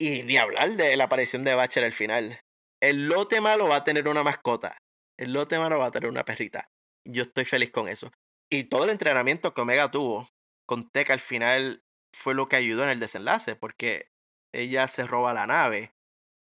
[0.01, 2.41] Y ni hablar de la aparición de Batcher al final.
[2.81, 4.77] El lote malo va a tener una mascota.
[5.19, 6.69] El lote malo va a tener una perrita.
[7.05, 8.11] Yo estoy feliz con eso.
[8.51, 10.27] Y todo el entrenamiento que Omega tuvo
[10.67, 11.83] con Tech al final
[12.15, 14.09] fue lo que ayudó en el desenlace, porque
[14.53, 15.93] ella se roba la nave.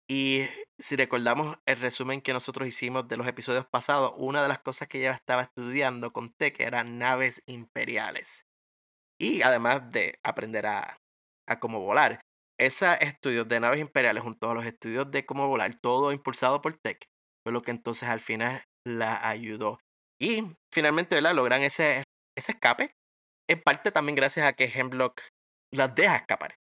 [0.08, 0.46] Y
[0.78, 4.88] si recordamos el resumen que nosotros hicimos de los episodios pasados, una de las cosas
[4.88, 8.46] que ella estaba estudiando con Tech eran naves imperiales.
[9.18, 10.98] Y además de aprender a,
[11.48, 12.20] a cómo volar.
[12.58, 16.74] Esos estudios de naves imperiales junto a los estudios de cómo volar, todo impulsado por
[16.74, 17.04] Tech,
[17.44, 19.78] fue lo que entonces al final la ayudó.
[20.20, 20.42] Y
[20.72, 22.04] finalmente logran ese,
[22.36, 22.94] ese escape,
[23.48, 25.20] en parte también gracias a que Hemlock
[25.72, 26.56] las deja escapar.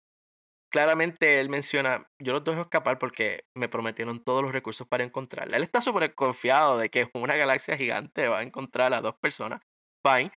[0.73, 5.57] Claramente él menciona, yo los dejo escapar porque me prometieron todos los recursos para encontrarla.
[5.57, 9.61] Él está súper confiado de que una galaxia gigante va a encontrar a dos personas.
[10.07, 10.33] Fine.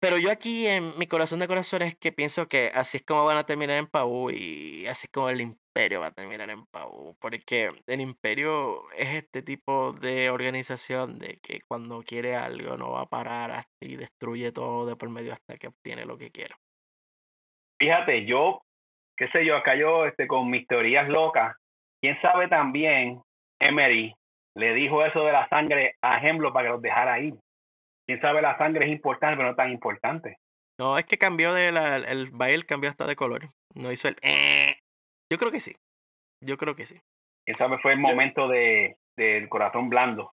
[0.00, 3.24] Pero yo aquí en mi corazón de corazones es que pienso que así es como
[3.24, 6.66] van a terminar en Pau y así es como el imperio va a terminar en
[6.66, 7.16] Pau.
[7.20, 13.02] Porque el imperio es este tipo de organización de que cuando quiere algo no va
[13.02, 16.54] a parar y destruye todo de por medio hasta que obtiene lo que quiere.
[17.78, 18.62] Fíjate, yo,
[19.16, 21.56] qué sé yo, acá yo este, con mis teorías locas,
[22.00, 23.22] quién sabe también,
[23.58, 24.14] Emery
[24.54, 27.34] le dijo eso de la sangre a Hemlo para que los dejara ir
[28.06, 30.38] quién sabe, la sangre es importante, pero no tan importante.
[30.78, 33.48] No, es que cambió de la, el baile cambió hasta de color.
[33.74, 34.76] No hizo el eh.
[35.30, 35.76] Yo creo que sí.
[36.44, 37.00] Yo creo que sí.
[37.44, 40.32] Quién sabe, fue el momento de, del corazón blando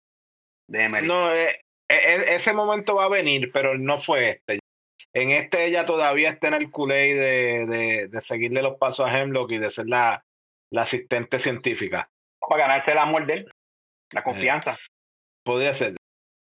[0.68, 1.07] de Emery.
[1.07, 1.57] No, eh,
[1.89, 4.59] eh, ese momento va a venir, pero no fue este.
[5.14, 9.20] En este ella todavía está en el culé de, de, de, seguirle los pasos a
[9.20, 10.25] Hemlock y de ser la,
[10.70, 12.09] la asistente científica.
[12.41, 13.53] Para ganarse el amor de él,
[14.11, 14.79] la confianza.
[15.45, 15.97] podría ser.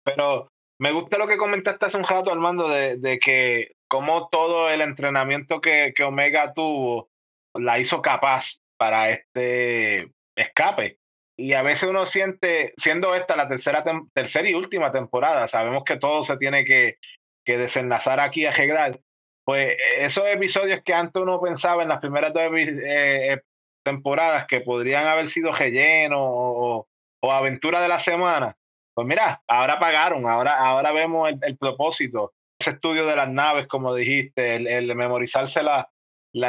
[0.05, 0.49] Pero
[0.79, 4.81] me gusta lo que comentaste hace un rato, Armando, de, de que como todo el
[4.81, 7.09] entrenamiento que, que, Omega tuvo
[7.55, 10.99] la hizo capaz para este escape.
[11.39, 15.99] Y a veces uno siente, siendo esta la tercera, tercera y última temporada, sabemos que
[15.99, 16.99] todo se tiene que,
[17.45, 19.01] que desenlazar aquí a Gegral.
[19.45, 23.43] Pues esos episodios que antes uno pensaba en las primeras dos eh, eh,
[23.85, 26.89] temporadas que podrían haber sido relleno o,
[27.21, 28.57] o aventura de la semana,
[28.97, 33.95] pues mira, ahora pagaron, ahora, ahora vemos el, propósito, ese estudio de las naves, como
[33.95, 35.87] dijiste, el, memorizarse la,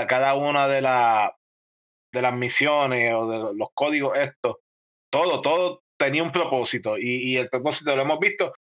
[0.07, 1.35] cada una de, la,
[2.13, 4.59] de las misiones o de los códigos estos,
[5.11, 8.53] todo, todo tenía un propósito y, y el propósito lo hemos visto.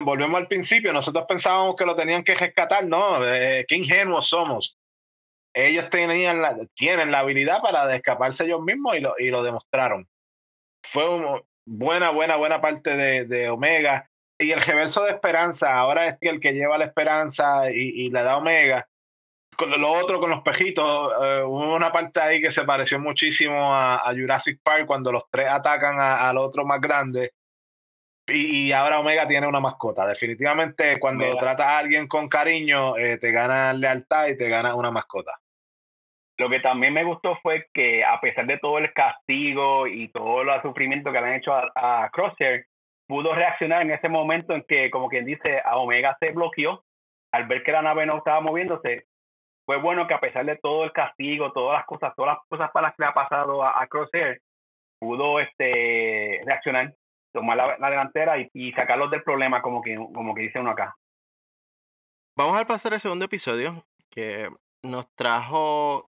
[0.00, 4.76] Volvemos al principio, nosotros pensábamos que lo tenían que rescatar, no, eh, qué ingenuos somos.
[5.54, 10.06] Ellos tenían la, tienen la habilidad para escaparse ellos mismos y lo, y lo demostraron.
[10.92, 14.08] Fue un, buena, buena, buena parte de, de Omega.
[14.38, 18.22] Y el reverso de Esperanza, ahora es el que lleva la Esperanza y, y le
[18.22, 18.88] da Omega.
[19.56, 23.74] Con lo otro, con los pejitos, eh, hubo una parte ahí que se pareció muchísimo
[23.74, 27.32] a, Jurassic Park cuando los tres atacan al otro más grande.
[28.28, 30.06] Y, ahora Omega tiene una mascota.
[30.06, 34.92] Definitivamente, cuando tratas a alguien con cariño, eh, te gana lealtad y te gana una
[34.92, 35.32] mascota.
[36.38, 40.42] Lo que también me gustó fue que a pesar de todo el castigo y todo
[40.42, 42.64] el sufrimiento que le han hecho a, Crosshair,
[43.08, 46.84] pudo reaccionar en ese momento en que, como quien dice, a Omega se bloqueó
[47.32, 49.06] al ver que la nave no estaba moviéndose.
[49.66, 52.70] Fue bueno que a pesar de todo el castigo, todas las cosas, todas las cosas
[52.70, 54.40] para las que le ha pasado a, Crosshair,
[55.00, 56.94] pudo este, reaccionar,
[57.32, 60.94] tomar la, delantera y, y, sacarlos del problema, como que, como que dice uno acá.
[62.36, 64.48] Vamos a pasar al segundo episodio, que
[64.84, 66.08] nos trajo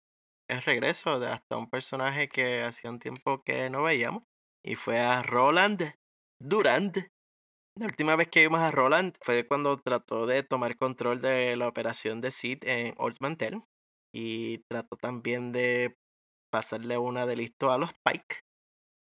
[0.47, 4.23] el regreso de hasta un personaje que hacía un tiempo que no veíamos.
[4.63, 5.93] Y fue a Roland
[6.41, 7.09] Durand.
[7.77, 11.67] La última vez que vimos a Roland fue cuando trató de tomar control de la
[11.67, 13.63] operación de Sid en Old Mantel.
[14.13, 15.97] Y trató también de
[16.51, 18.39] pasarle una de listo a los Pike.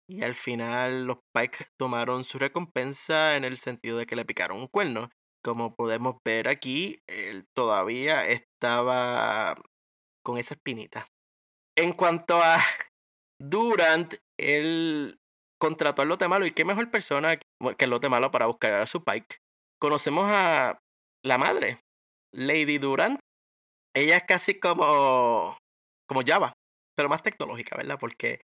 [0.09, 4.59] Y al final los Pike tomaron su recompensa en el sentido de que le picaron
[4.59, 5.11] un cuerno.
[5.45, 9.55] Como podemos ver aquí, él todavía estaba
[10.23, 11.07] con esa espinita.
[11.77, 12.59] En cuanto a
[13.41, 15.19] Durant, él
[15.59, 16.47] contrató al lote malo.
[16.47, 19.37] ¿Y qué mejor persona que el lote malo para buscar a su Pike?
[19.81, 20.79] Conocemos a
[21.25, 21.79] la madre,
[22.33, 23.19] Lady Durant.
[23.95, 25.59] Ella es casi como,
[26.09, 26.55] como Java,
[26.97, 27.99] pero más tecnológica, ¿verdad?
[27.99, 28.41] Porque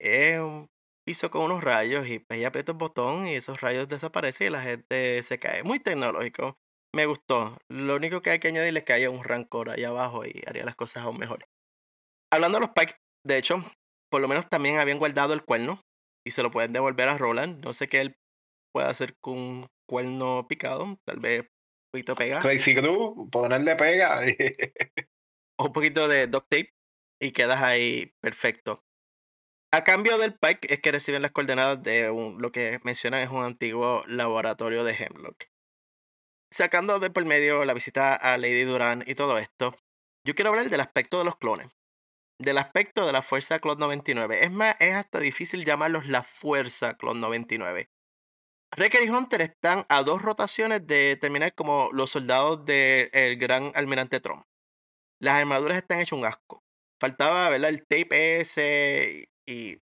[0.00, 0.68] es un
[1.06, 4.50] piso con unos rayos y pues ella aprieta el botón y esos rayos desaparecen y
[4.50, 5.62] la gente se cae.
[5.62, 6.56] Muy tecnológico.
[6.94, 7.58] Me gustó.
[7.68, 10.64] Lo único que hay que añadirle es que haya un rancor ahí abajo y haría
[10.64, 11.44] las cosas aún mejor.
[12.32, 12.96] Hablando de los Pike,
[13.26, 13.56] de hecho,
[14.10, 15.80] por lo menos también habían guardado el cuerno
[16.26, 17.64] y se lo pueden devolver a Roland.
[17.64, 18.16] No sé qué él
[18.72, 21.48] puede hacer con un cuerno picado, tal vez un
[21.92, 22.40] poquito de pega.
[22.40, 24.20] Crazy Glue, ponerle pega.
[25.58, 26.72] o un poquito de duct tape
[27.20, 28.82] y quedas ahí perfecto.
[29.72, 33.42] A cambio del Pike es que reciben las coordenadas de lo que mencionan es un
[33.42, 35.46] antiguo laboratorio de Hemlock.
[36.52, 39.74] sacando de por medio la visita a Lady Duran y todo esto,
[40.24, 41.66] yo quiero hablar del aspecto de los clones.
[42.40, 44.44] Del aspecto de la Fuerza Clone 99.
[44.44, 47.88] Es más, es hasta difícil llamarlos la Fuerza Clone 99.
[48.76, 54.20] Wrecker y Hunter están a dos rotaciones de terminar como los soldados del gran almirante
[54.20, 54.42] Trump.
[55.20, 56.60] Las armaduras están hechas un asco.
[57.00, 57.70] Faltaba, ¿verdad?
[57.70, 59.78] El tape ese y,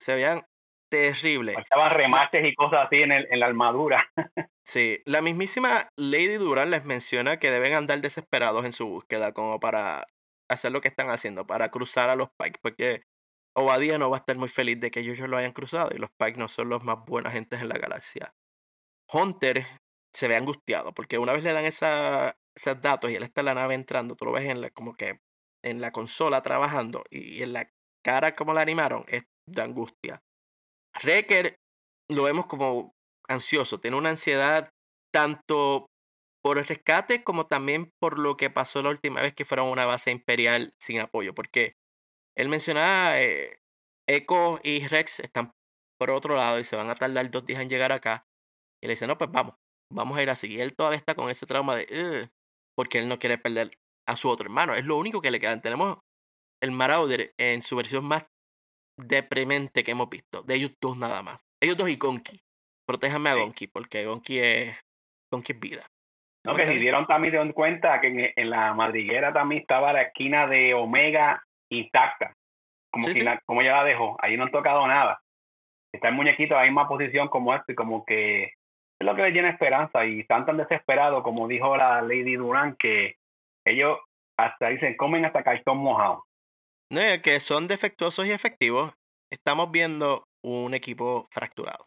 [0.00, 0.42] se veían
[0.90, 1.54] terribles.
[1.54, 4.06] Faltaban remates y cosas así en, el, en la armadura.
[4.64, 9.58] sí, la mismísima Lady Duran les menciona que deben andar desesperados en su búsqueda como
[9.58, 10.04] para
[10.50, 13.02] hacer lo que están haciendo, para cruzar a los Pike, porque
[13.56, 16.10] Obadiah no va a estar muy feliz de que ellos lo hayan cruzado y los
[16.18, 18.34] Pike no son los más buenas gentes en la galaxia.
[19.12, 19.66] Hunter
[20.14, 23.46] se ve angustiado porque una vez le dan esa, esos datos y él está en
[23.46, 25.20] la nave entrando, tú lo ves en la, como que
[25.64, 27.70] en la consola trabajando y, en la
[28.04, 30.22] cara como la animaron es de angustia.
[31.02, 31.56] Reker
[32.10, 32.92] lo vemos como
[33.28, 34.68] ansioso, tiene una ansiedad
[35.12, 35.86] tanto
[36.44, 39.72] por el rescate como también por lo que pasó la última vez que fueron a
[39.72, 41.76] una base imperial sin apoyo, porque
[42.36, 43.60] él mencionaba, eh,
[44.06, 45.52] Echo y Rex están
[45.98, 48.26] por otro lado y se van a tardar dos días en llegar acá.
[48.82, 49.54] Y le dice, no, pues vamos,
[49.90, 50.48] vamos a ir así.
[50.48, 52.28] Y él todavía está con ese trauma de,
[52.76, 54.74] porque él no quiere perder a su otro hermano.
[54.74, 55.58] Es lo único que le queda.
[55.62, 55.98] Tenemos
[56.62, 58.26] el Marauder en su versión más
[59.00, 60.42] deprimente que hemos visto.
[60.42, 61.40] De ellos dos nada más.
[61.62, 62.42] Ellos dos y Gonki.
[62.86, 64.78] Protéjame a Gonki, porque Gonki es,
[65.32, 65.93] Gonki es vida.
[66.44, 70.46] No, que si dieron también dieron cuenta que en, la madriguera también estaba la esquina
[70.46, 72.34] de Omega intacta.
[72.90, 75.20] Como, si como ya la dejó, ahí no han tocado nada.
[75.92, 79.30] Está el muñequito en la misma posición como este, como que es lo que le
[79.30, 83.16] llena esperanza y están tan desesperados, como dijo la Lady Durán, que
[83.66, 83.98] ellos
[84.36, 86.24] hasta dicen, comen hasta cartón mojado.
[86.90, 88.92] No, que son defectuosos y efectivos.
[89.32, 91.86] Estamos viendo un equipo fracturado.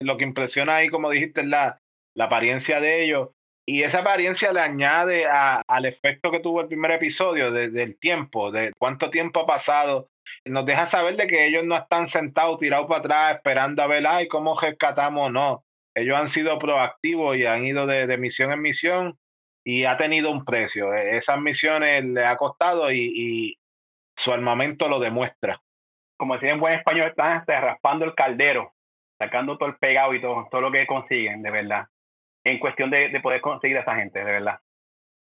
[0.00, 1.80] Lo que impresiona ahí, como dijiste, es la,
[2.14, 3.35] la apariencia de ellos
[3.68, 8.72] y esa apariencia le añade al efecto que tuvo el primer episodio del tiempo, de
[8.78, 10.08] cuánto tiempo ha pasado.
[10.44, 14.06] Nos deja saber de que ellos no están sentados, tirados para atrás, esperando a ver,
[14.06, 15.32] ay, cómo rescatamos.
[15.32, 15.64] No,
[15.96, 19.18] ellos han sido proactivos y han ido de, misión en misión
[19.64, 20.94] y ha tenido un precio.
[20.94, 23.58] E, esas misiones le ha costado y,
[24.16, 25.60] su armamento lo demuestra.
[26.16, 28.72] Como decía en buen español, están raspando el caldero,
[29.18, 31.86] sacando todo el pegado y todo, todo lo que consiguen, de verdad
[32.46, 34.60] en cuestión de, poder conseguir a esa gente, de verdad.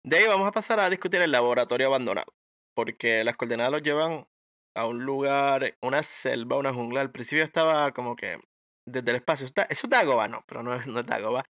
[0.04, 2.32] De ahí vamos a pasar a discutir el laboratorio abandonado,
[2.76, 4.26] porque las coordenadas los llevan
[4.76, 7.00] a un lugar, una selva, una jungla.
[7.00, 8.38] Al principio estaba como que
[8.86, 9.46] desde el espacio.
[9.46, 11.44] Eso es Dagoba, no, pero no es, no es Dagoba.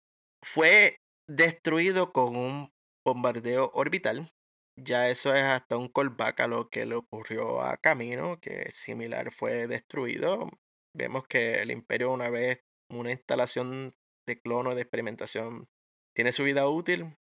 [0.44, 0.98] Fue
[1.28, 2.68] destruido con un
[3.04, 4.30] bombardeo orbital.
[4.78, 9.32] Ya eso es hasta un callback a lo que le ocurrió a Camino, que similar
[9.32, 10.48] fue destruido.
[10.94, 13.94] Vemos que el Imperio una vez una instalación
[14.26, 15.66] de clono de experimentación
[16.14, 17.16] tiene su vida útil,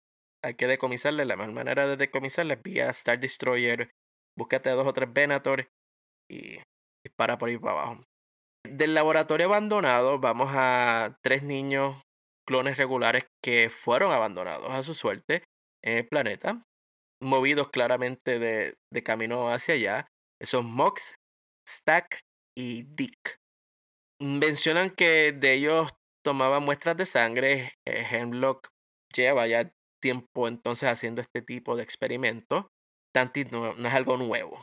[0.43, 1.25] hay que decomisarle.
[1.25, 3.91] La mejor manera de decomisarle es vía Star Destroyer.
[4.37, 5.67] Búscate a dos o tres Venator
[6.29, 6.59] y
[7.03, 8.03] dispara por ahí para abajo.
[8.65, 12.01] Del laboratorio abandonado vamos a tres niños
[12.47, 15.43] clones regulares que fueron abandonados a su suerte
[15.83, 16.63] en el planeta,
[17.21, 20.07] movidos claramente de, de camino hacia allá.
[20.41, 21.15] Esos Mox,
[21.67, 22.21] Stack
[22.57, 23.37] y Dick.
[24.21, 25.91] Mencionan que de ellos
[26.23, 27.73] tomaba muestras de sangre.
[27.85, 28.69] Eh, Hemlock
[29.15, 29.71] lleva ya
[30.01, 32.65] tiempo entonces haciendo este tipo de experimentos.
[33.13, 34.59] Tanti no, es algo nuevo.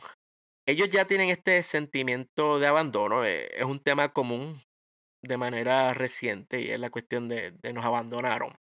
[0.67, 3.25] Ellos ya tienen este sentimiento de abandono.
[3.25, 4.59] Eh, es un tema común
[5.23, 8.55] de manera reciente y es la cuestión de, nos abandonaron.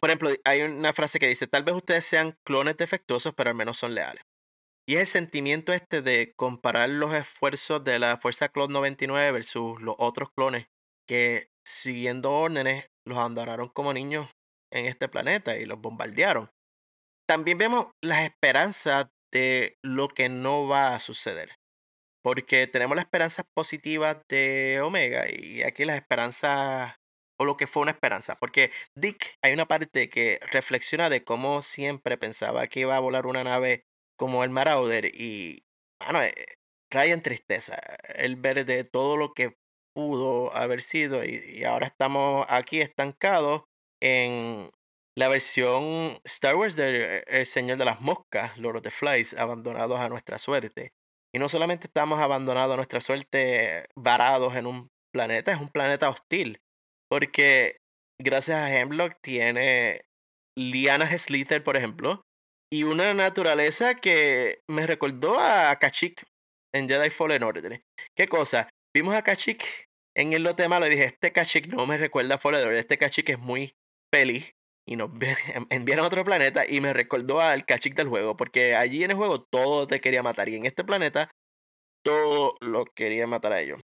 [0.00, 3.56] Por ejemplo, hay una frase que dice, tal vez ustedes sean clones defectuosos, pero al
[3.56, 4.22] menos son leales.
[4.86, 9.80] Y es el sentimiento este de comparar los esfuerzos de la Fuerza Clone 99 versus
[9.80, 10.68] los otros clones
[11.06, 14.28] que siguiendo órdenes, los abandonaron como niños
[14.72, 16.50] en este planeta y los bombardearon.
[17.28, 21.56] También vemos las esperanzas de lo que no va a suceder.
[22.22, 26.96] Porque tenemos las esperanzas positivas de Omega y aquí las esperanzas,
[27.38, 28.36] o lo que fue una esperanza.
[28.36, 33.26] Porque Dick, hay una parte que reflexiona de cómo siempre pensaba que iba a volar
[33.26, 33.84] una nave
[34.16, 35.64] como el Marauder y,
[36.00, 36.34] bueno, eh,
[36.90, 37.78] en tristeza.
[38.14, 39.56] El ver de todo lo que
[39.98, 43.64] pudo haber sido y, ahora estamos aquí estancados
[44.00, 44.70] en
[45.18, 49.34] la versión Star Wars del eh, El Señor de las Moscas, Lord of the Flies,
[49.34, 50.92] abandonados a nuestra suerte.
[51.34, 56.08] Y no solamente estamos abandonados a nuestra suerte, varados en un planeta, es un planeta
[56.08, 56.60] hostil.
[57.10, 57.78] Porque
[58.22, 60.02] gracias a Hemlock tiene
[60.56, 62.22] lianas Slither, por ejemplo,
[62.72, 66.22] y una naturaleza que me recordó a Kashyyyk
[66.72, 67.82] en Jedi Fallen Order.
[68.16, 68.68] ¿Qué cosa?
[68.94, 69.87] Vimos a Kashyyyk
[70.18, 73.30] en el lote malo y dije, este Kashyyyk no me recuerda a Forever, este Kashyyyk
[73.30, 73.74] es muy
[74.12, 74.54] feliz,
[74.88, 75.10] y nos
[75.70, 79.18] enviaron a otro planeta y me recordó al Kachik del juego, porque allí en el
[79.18, 81.30] juego todo te quería matar y en este planeta
[82.02, 83.80] todo lo quería matar a ellos.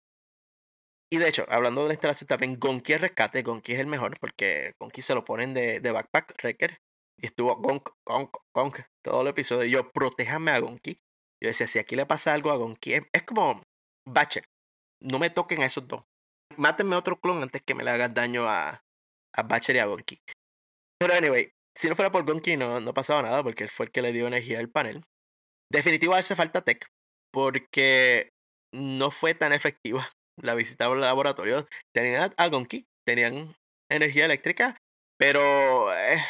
[1.11, 4.17] Y de hecho, hablando de la instalación también, Gonki es rescate, Gonki es el mejor,
[4.19, 6.79] porque Gonki se lo ponen de, de backpack wrecker.
[7.21, 9.65] Y estuvo Gonk, Gonk, Gonk, todo el episodio.
[9.65, 10.97] Yo, protéjame a Gonki.
[11.39, 13.61] Yo decía, si aquí le pasa algo a Gonki, es, como
[14.07, 14.45] Bacher.
[15.01, 16.03] No me toquen a esos dos.
[16.57, 18.83] Mátenme otro clon antes que me le hagan daño a,
[19.35, 20.21] a Bacher y a Gonki.
[20.99, 23.91] Pero anyway, si no fuera por Gonki no, no pasaba nada, porque él fue el
[23.91, 25.03] que le dio energía al panel.
[25.71, 26.87] Definitivo hace falta tech,
[27.31, 28.29] porque
[28.73, 30.07] no fue tan efectiva
[30.41, 31.67] la visita al laboratorio.
[31.93, 33.55] Tenían a Gonki, tenían
[33.91, 34.77] energía eléctrica,
[35.17, 36.23] pero eh,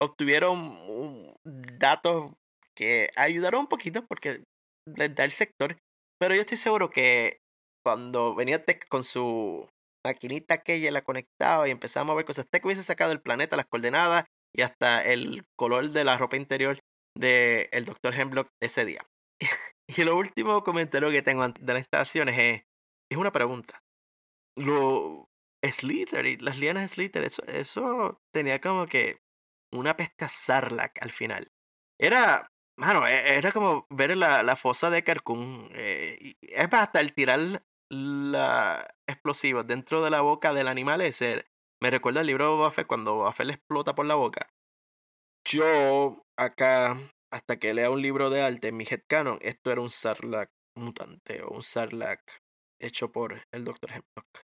[0.00, 2.32] obtuvieron datos
[2.76, 4.42] que ayudaron un poquito porque
[4.86, 5.76] les da el sector.
[6.18, 7.38] Pero yo estoy seguro que
[7.86, 9.70] cuando venía Tech con su
[10.04, 13.56] maquinita que ella la conectaba y empezaba a ver cosas, Tech hubiese sacado el planeta,
[13.56, 16.80] las coordenadas y hasta el color de la ropa interior
[17.16, 18.12] del el Dr.
[18.12, 19.06] Hemlock ese día.
[19.86, 22.62] y lo último comentario que tengo de las instalaciones es,
[23.08, 23.78] es una pregunta.
[24.56, 25.28] Lo
[25.64, 29.18] Slither y las lianas Slither, eso, eso tenía como que
[29.72, 31.52] una peste a al final.
[32.00, 35.70] Era, mano, e, era como ver la, la fosa de Carcún.
[35.72, 41.44] Eh, es hasta el tirar la explosivos dentro de la boca del animal ese.
[41.82, 44.48] Me recuerda el libro de Boba cuando Boba le explota por la boca.
[45.46, 46.96] Yo, acá,
[47.32, 51.42] hasta que lea un libro de arte en mi headcanon, esto era un Sarlacc mutante
[51.42, 52.22] o un Sarlacc
[52.80, 53.90] hecho por el Dr.
[53.90, 54.40] Hemlock.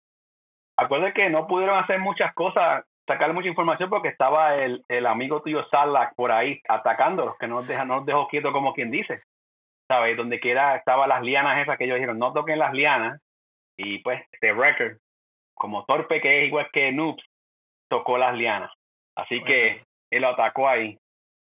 [0.78, 5.42] Acuérdate que no pudieron hacer muchas cosas sacar mucha información porque estaba el, el amigo
[5.42, 9.22] tuyo Salak por ahí atacándolos, que no nos, no nos dejó quieto como quien dice.
[9.88, 10.16] ¿Sabes?
[10.16, 13.20] Donde quiera estaban las lianas esas que ellos dijeron, no toquen las lianas.
[13.82, 14.98] Y pues este record,
[15.54, 17.24] como torpe que es igual que Noobs,
[17.88, 18.72] tocó las lianas.
[19.16, 20.98] Así que él lo atacó ahí.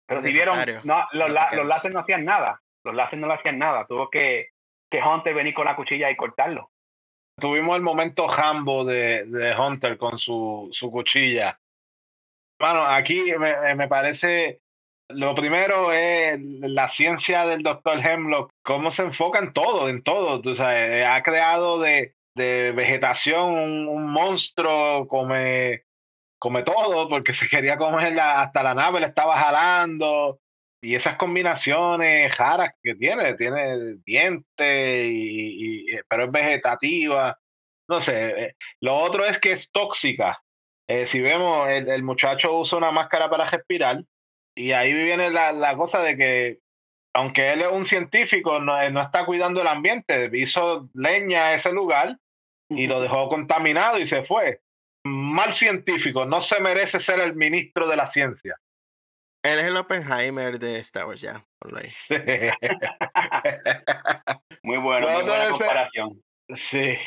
[0.07, 2.61] Pero si vieron, no, los, los láseres no hacían nada.
[2.85, 3.87] Los láseres no le hacían nada.
[3.87, 4.49] Tuvo que,
[4.91, 6.71] que Hunter venir con la cuchilla y cortarlo
[7.41, 11.59] tuvimos el momento Hambo de, de Hunter con su, su cuchilla.
[12.61, 14.61] Bueno, aquí me, me, parece,
[15.13, 20.55] lo primero es la ciencia del doctor Hemlock, cómo se enfoca en todo, en todo.
[20.55, 25.85] Sea, eh, ha creado de, de vegetación un, monstruo, come,
[26.39, 30.41] come todo, porque se quería comer hasta la nave, le estaba jalando.
[30.83, 37.39] Y esas combinaciones raras que tiene, tiene dientes, y, y, pero es vegetativa.
[37.89, 40.43] No sé, eh, lo otro es que es tóxica.
[40.89, 44.03] Eh, si vemos, el, muchacho usa una máscara para respirar
[44.57, 46.59] y ahí viene la, la cosa de que,
[47.15, 51.73] aunque él es un científico, no, no está cuidando el ambiente, hizo leña a ese
[51.73, 52.19] lugar
[52.69, 54.61] y lo dejó contaminado y se fue.
[55.05, 58.57] Mal científico, no se merece ser el ministro de la ciencia.
[59.43, 61.45] Él es el Oppenheimer de Star Wars, ya.
[64.63, 66.23] muy bueno, muy buena comparación.
[66.55, 66.99] Sí.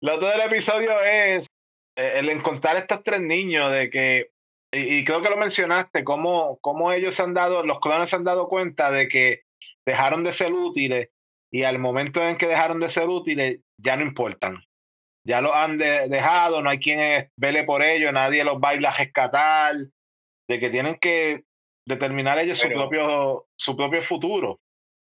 [0.00, 1.46] Lo otro del episodio es
[1.96, 4.30] eh, el encontrar estos tres niños de que,
[4.72, 8.48] y, creo que lo mencionaste, cómo, cómo ellos han dado, los clones se han dado
[8.48, 9.42] cuenta de que
[9.86, 11.10] dejaron de ser útiles
[11.52, 14.62] y al momento en que dejaron de ser útiles ya no importan.
[15.26, 19.74] Ya los han dejado, no hay quien vele por ellos, nadie los baila a rescatar,
[20.48, 21.42] de que tienen que
[21.86, 24.60] determinar ellos su, propio, su propio futuro.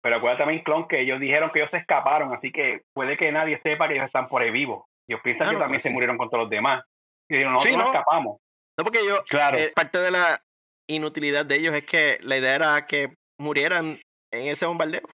[0.01, 3.31] Pero acuérdate también, Clon, que ellos dijeron que ellos se escaparon, así que puede que
[3.31, 4.85] nadie sepa que ellos están por ahí vivos.
[5.07, 6.83] Ellos piensan que también se murieron contra los demás.
[7.29, 7.85] Y dijeron, nosotros no.
[7.85, 8.37] escapamos.
[8.77, 9.57] No, porque yo, claro.
[9.57, 10.41] Eh, parte de la
[10.87, 13.99] inutilidad de ellos es que la idea era que murieran
[14.31, 15.07] en ese bombardeo.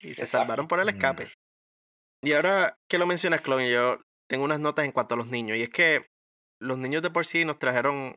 [0.00, 1.32] Y se salvaron por el escape.
[2.22, 5.56] Y ahora que lo mencionas, Clon, yo tengo unas notas en cuanto a los niños.
[5.56, 6.06] Y es que
[6.60, 8.14] los niños de por sí nos trajeron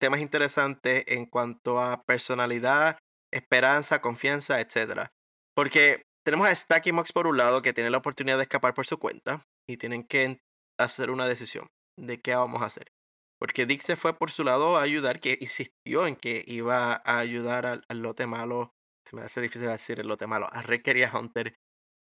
[0.00, 2.98] temas interesantes en cuanto a personalidad,
[3.32, 5.08] esperanza, confianza, etc.
[5.54, 8.74] Porque tenemos a Stack y Mox por un lado que tienen la oportunidad de escapar
[8.74, 10.38] por su cuenta y tienen que
[10.78, 12.93] hacer una decisión de qué vamos a hacer.
[13.44, 17.18] Porque Dick se fue por su lado a ayudar, que insistió en que iba a
[17.18, 18.72] ayudar al, lote malo.
[19.06, 20.48] Se me hace difícil decir el lote malo.
[20.50, 21.54] A Rick y a Hunter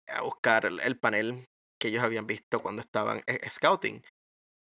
[0.07, 1.45] a buscar el panel
[1.79, 4.01] que ellos habían visto cuando estaban eh, scouting.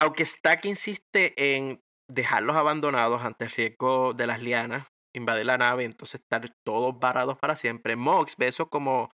[0.01, 5.85] Aunque Stack insiste en dejarlos abandonados ante el riesgo de las lianas, invadir la nave,
[5.85, 7.95] entonces estar todos varados para siempre.
[7.95, 9.11] Mox ve eso como,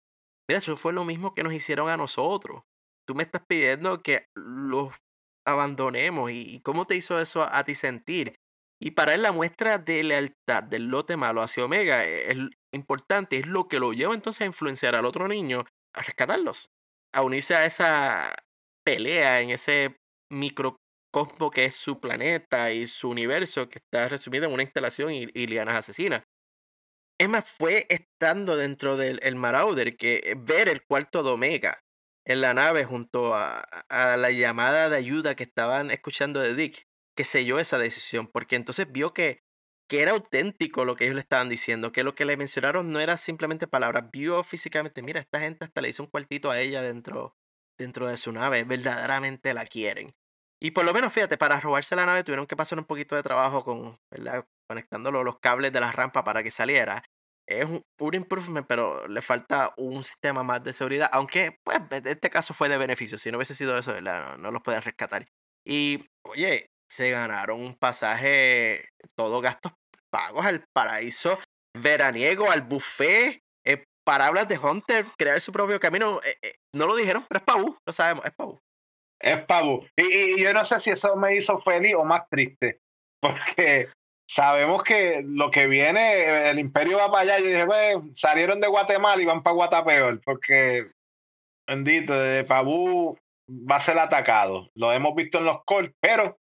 [0.47, 2.61] mira, eso fue lo mismo que nos hicieron a nosotros.
[3.09, 4.93] Tú me estás pidiendo que los
[5.49, 8.35] abandonemos y cómo te hizo eso a, ti sentir.
[8.81, 12.39] Y para él la muestra de lealtad del lote malo hacia Omega es
[12.73, 15.65] importante, es lo que lo lleva entonces a influenciar al otro niño
[15.95, 16.69] a rescatarlos,
[17.13, 18.35] a unirse a esa
[18.85, 19.97] pelea en ese
[20.31, 20.77] micro
[21.13, 25.27] cosmo que es su planeta y su universo que está resumido en una instalación y,
[25.35, 26.23] y lianas asesinas.
[27.19, 31.81] Es fue estando dentro del el Marauder que ver el cuarto de Omega
[32.29, 36.87] en la nave junto a, a, la llamada de ayuda que estaban escuchando de Dick,
[37.17, 39.43] que selló esa decisión, porque entonces vio que,
[39.89, 43.01] que era auténtico lo que ellos le estaban diciendo, que lo que le mencionaron no
[43.01, 46.83] era simplemente palabras, vio físicamente, mira, esta gente hasta le hizo un cuartito a ella
[46.83, 47.35] dentro,
[47.79, 50.15] dentro de su nave, verdaderamente la quieren.
[50.61, 53.23] Y por lo menos, fíjate, para robarse la nave tuvieron que pasar un poquito de
[53.23, 54.47] trabajo con, ¿verdad?
[54.69, 57.03] conectando los cables de la rampa para que saliera.
[57.49, 61.09] Es un, un improvement, pero le falta un sistema más de seguridad.
[61.13, 63.17] Aunque, pues, en este caso fue de beneficio.
[63.17, 63.99] Si no hubiese sido eso.
[64.03, 65.27] No, no los pueden rescatar.
[65.67, 69.73] Y, oye, se ganaron un pasaje, todos gastos
[70.11, 71.39] pagos al paraíso
[71.77, 76.21] veraniego, al buffet, eh, palabras de Hunter, crear su propio camino.
[76.25, 78.59] Eh, eh, no lo dijeron, pero es Pabu, lo sabemos, es Pabu.
[79.21, 79.87] Es Pabu.
[79.97, 82.81] Y, y, yo no sé si eso me hizo feliz o más triste,
[83.23, 83.91] porque
[84.29, 87.39] sabemos que lo que viene, el imperio va para allá.
[87.41, 90.91] Yo dije, bueno, salieron de Guatemala y van para Guatapeor, porque,
[91.67, 93.19] bendito, de Pabu
[93.49, 94.69] va a ser atacado.
[94.75, 96.39] Lo hemos visto en los calls, pero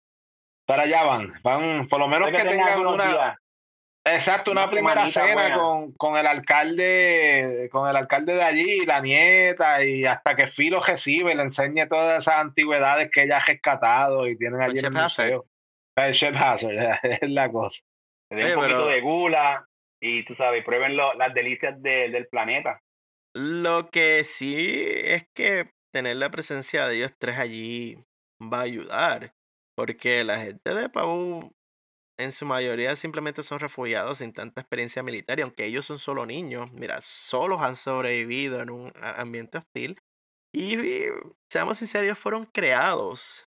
[0.66, 1.34] para allá van.
[1.42, 3.08] Van, por lo menos que, que tengan una.
[3.08, 3.38] Días.
[4.10, 9.02] Exacto, una, una primera cena con, con, el alcalde, con el alcalde de allí, la
[9.02, 14.26] nieta, y hasta que Filo recibe, le enseñe todas esas antigüedades que ella ha rescatado
[14.26, 15.46] y tienen allí en el museo.
[15.98, 17.82] El Chef Hazard, es la cosa.
[18.30, 18.88] Le den un poquito pero...
[18.88, 19.68] de gula
[20.02, 22.82] y tú sabes, prueben lo, las delicias de, del planeta.
[23.36, 27.98] Lo que sí es que tener la presencia de ellos tres allí
[28.42, 29.34] va a ayudar.
[29.76, 31.52] Porque la gente de Pau
[32.20, 36.26] en su mayoría simplemente son refugiados sin tanta experiencia militar y aunque ellos son solo
[36.26, 40.00] niños, mira, solos han sobrevivido en un ambiente hostil
[40.52, 41.10] y, y
[41.52, 43.48] seamos sinceros, fueron creados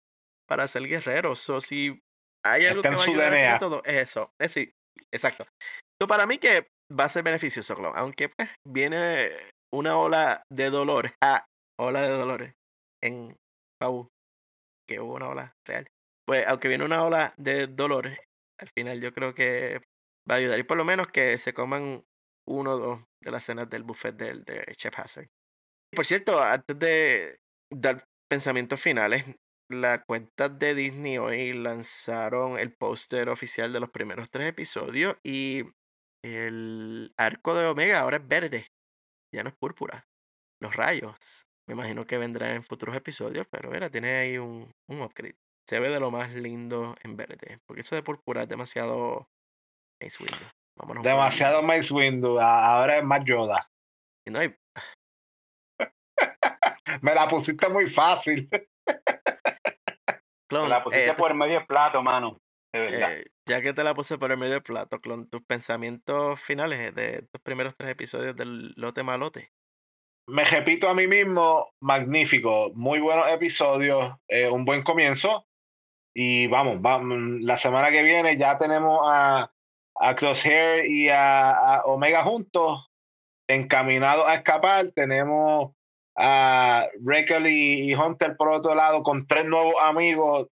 [0.50, 1.50] para ser guerreros.
[1.50, 2.02] O si
[2.52, 4.32] hay algo que va a ayudar a todo, es eso.
[4.40, 4.72] Es sí,
[5.14, 5.46] exacto.
[6.02, 9.32] So, para mí que va a ser beneficioso, aunque pues, viene
[9.74, 11.46] una ola de dolor, ah,
[11.80, 12.54] ola de dolores
[13.04, 13.36] en
[13.80, 14.10] Pau,
[14.88, 15.88] que hubo una ola real.
[16.28, 18.20] Pues aunque viene una ola de dolores,
[18.60, 19.82] al final yo creo que
[20.30, 20.60] va a ayudar.
[20.60, 22.04] Y por lo menos que se coman
[22.48, 25.28] uno o dos de las cenas del buffet del de Chef Hazard.
[25.94, 27.38] Por cierto, antes de
[27.74, 29.26] dar pensamientos finales,
[29.70, 35.64] la cuenta de Disney hoy lanzaron el póster oficial de los primeros tres episodios y
[36.24, 38.68] el arco de Omega ahora es verde,
[39.34, 40.06] ya no es púrpura.
[40.62, 45.02] Los rayos, me imagino que vendrán en futuros episodios, pero mira, tiene ahí un, un
[45.02, 45.38] upgrade.
[45.68, 49.28] Se ve de lo más lindo en verde, porque eso de púrpura es demasiado
[50.02, 50.46] Mace Windu.
[50.78, 53.70] Vámonos demasiado Mace Windu, ahora es más Yoda.
[54.26, 54.56] Y no hay...
[57.02, 58.50] me la pusiste muy fácil.
[60.48, 62.38] Clon, la pusiste eh, por el medio plato, mano.
[62.74, 63.14] De verdad.
[63.14, 67.16] Eh, ya que te la puse por el medio plato, Clon, tus pensamientos finales de
[67.20, 69.52] estos primeros tres episodios del Lote Malote.
[70.30, 75.46] Me repito a mí mismo, magnífico, muy buenos episodios, eh, un buen comienzo.
[76.14, 79.54] Y vamos, vamos, la semana que viene ya tenemos a,
[79.96, 82.90] a Crosshair y a, a Omega juntos,
[83.48, 84.92] encaminados a escapar.
[84.92, 85.77] Tenemos
[86.18, 90.48] a Reckle y, y, Hunter por otro lado con tres nuevos amigos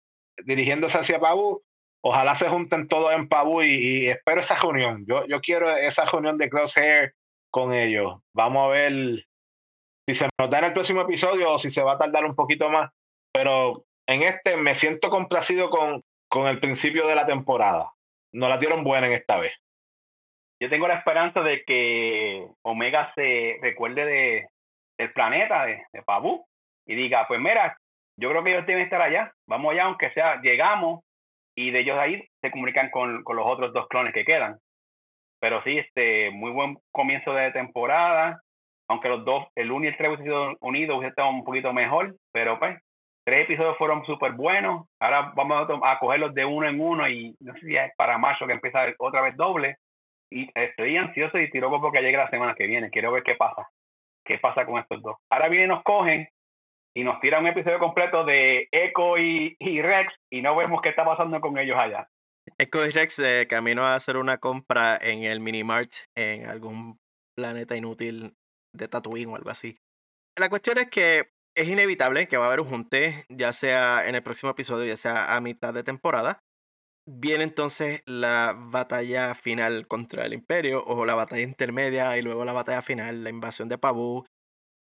[0.45, 1.63] dirigiéndose hacia Pabu.
[2.01, 5.05] Ojalá se junten todos en Pabu y, y, espero esa reunión.
[5.07, 7.13] Yo, yo quiero esa reunión de Crosshair
[7.49, 8.19] con ellos.
[8.33, 9.25] Vamos a ver
[10.05, 12.35] si se nos da en el próximo episodio o si se va a tardar un
[12.35, 12.91] poquito más.
[13.31, 13.71] Pero
[14.05, 17.93] en este me siento complacido con, con el principio de la temporada.
[18.33, 19.53] Nos la dieron buena en esta vez.
[20.61, 24.47] Yo tengo la esperanza de que Omega se recuerde de,
[24.97, 26.45] del planeta de, de Pabu
[26.85, 27.77] y diga, pues mira,
[28.17, 31.01] yo creo que ellos deben estar allá, vamos allá, aunque sea, llegamos
[31.55, 34.57] y de ellos ahí se comunican con, con los otros dos clones que quedan.
[35.39, 38.39] Pero sí, este, muy buen comienzo de temporada,
[38.87, 42.15] aunque los dos, el 1 y el 3 hubiesen sido unidos, hubiese un poquito mejor,
[42.31, 42.79] pero pues,
[43.25, 47.35] tres episodios fueron súper buenos, ahora vamos a, a, cogerlos de uno en uno y
[47.39, 49.77] no sé si es para mayo que empieza otra vez doble,
[50.29, 53.67] y estoy ansioso y tiro porque llegue la semana que viene, quiero ver qué pasa
[54.25, 55.17] qué pasa con estos dos.
[55.29, 56.27] Ahora vienen, nos cogen
[56.95, 60.89] y nos tiran un episodio completo de Echo y, y, Rex y no vemos qué
[60.89, 62.07] está pasando con ellos allá.
[62.57, 66.99] Echo y Rex de camino a hacer una compra en el Minimart en algún
[67.35, 68.33] planeta inútil
[68.73, 69.77] de Tatooine o algo así.
[70.37, 74.15] La cuestión es que es inevitable que va a haber un junte, ya sea en
[74.15, 76.39] el próximo episodio, ya sea a mitad de temporada.
[77.05, 82.53] Viene entonces la batalla final contra el Imperio, o la batalla intermedia, y luego la
[82.53, 84.25] batalla final, la invasión de Pabu.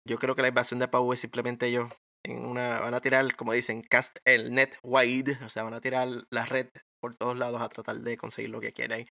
[0.06, 1.90] Yo creo que la invasión de Pabu es simplemente ellos
[2.24, 5.80] en una, van a tirar, como dicen, cast el net wide, o sea, van a
[5.80, 6.68] tirar la red
[7.00, 9.08] por todos lados a tratar de conseguir lo que quieren.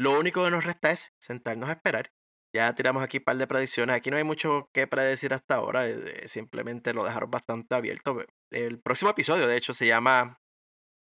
[0.00, 2.10] Lo único que nos resta es sentarnos a esperar.
[2.54, 3.94] Ya tiramos aquí un par de predicciones.
[3.94, 5.86] Aquí no hay mucho que predecir hasta ahora.
[5.86, 8.24] Eh, simplemente lo dejaron bastante abierto.
[8.50, 10.38] El próximo episodio, de hecho, se llama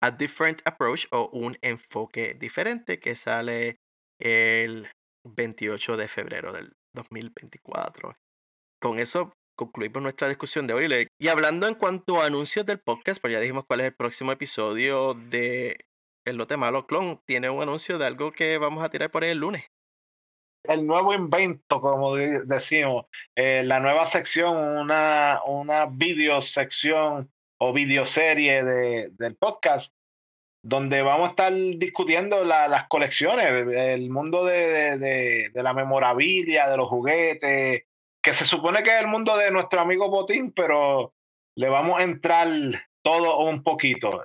[0.00, 3.76] A Different Approach o un enfoque diferente que sale
[4.20, 4.88] el
[5.24, 8.14] 28 de febrero del 2024.
[8.80, 11.08] Con eso concluimos nuestra discusión de hoy.
[11.20, 14.30] Y hablando en cuanto a anuncios del podcast, pues ya dijimos cuál es el próximo
[14.30, 15.76] episodio de
[16.24, 17.20] El Lote Malo Clon.
[17.26, 19.64] Tiene un anuncio de algo que vamos a tirar por ahí el lunes.
[20.64, 28.64] El nuevo invento, como decimos, eh, la nueva sección, una, una video sección o videoserie
[28.64, 29.94] de, del podcast,
[30.62, 36.76] donde vamos a estar discutiendo las colecciones, el mundo de, de, de la memorabilia, de
[36.76, 37.85] los juguetes,
[38.22, 41.12] que se supone que es el mundo de nuestro amigo Botín, pero
[41.56, 42.48] le vamos a entrar
[43.02, 44.24] todo un poquito.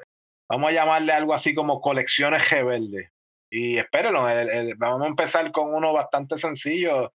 [0.50, 3.10] Vamos a llamarle algo así como colecciones rebeldes.
[3.50, 4.24] Y espérenlo,
[4.78, 7.14] vamos a empezar con uno bastante sencillo,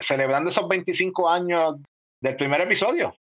[0.00, 1.76] celebrando esos 25 años
[2.20, 3.16] del primer episodio.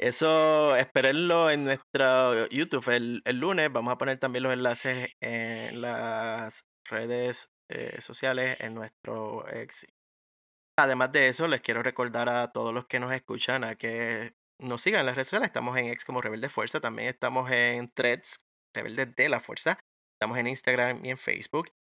[0.00, 3.70] Eso, espérenlo en nuestro YouTube el, el, lunes.
[3.70, 9.86] Vamos a poner también los enlaces en las redes eh, sociales en nuestro ex
[10.78, 14.80] Además de eso, les quiero recordar a todos los que nos escuchan a que nos
[14.80, 15.48] sigan en las redes sociales.
[15.48, 18.42] Estamos en X como Rebelde Fuerza, también estamos en Threads,
[18.74, 19.78] Rebelde de la Fuerza.
[20.14, 21.72] Estamos en Instagram y en Facebook.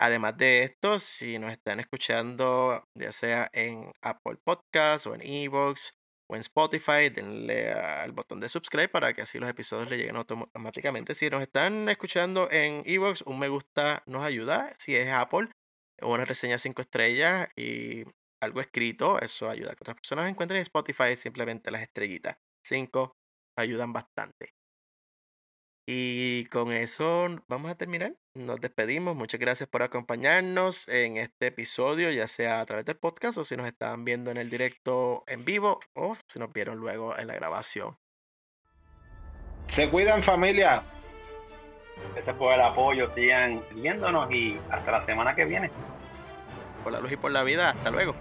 [0.00, 5.97] Además de esto, si nos están escuchando, ya sea en Apple Podcasts o en Evox
[6.28, 10.16] o en Spotify, denle al botón de subscribe para que así los episodios le lleguen
[10.16, 11.14] automáticamente.
[11.14, 14.72] Si nos están escuchando en Evox, un me gusta nos ayuda.
[14.78, 15.48] Si es Apple,
[16.02, 18.04] una reseña 5 estrellas y
[18.40, 22.36] algo escrito, eso ayuda a que otras personas encuentren en Spotify simplemente las estrellitas.
[22.62, 23.16] Cinco
[23.56, 24.54] ayudan bastante.
[25.86, 28.14] Y con eso vamos a terminar.
[28.38, 29.16] Nos despedimos.
[29.16, 33.56] Muchas gracias por acompañarnos en este episodio, ya sea a través del podcast o si
[33.56, 37.34] nos están viendo en el directo en vivo o si nos vieron luego en la
[37.34, 37.98] grabación.
[39.70, 40.84] Se cuidan familia.
[42.16, 43.12] Ese fue el apoyo.
[43.12, 45.72] Sigan viéndonos y hasta la semana que viene.
[46.84, 47.70] Por la luz y por la vida.
[47.70, 48.14] Hasta luego.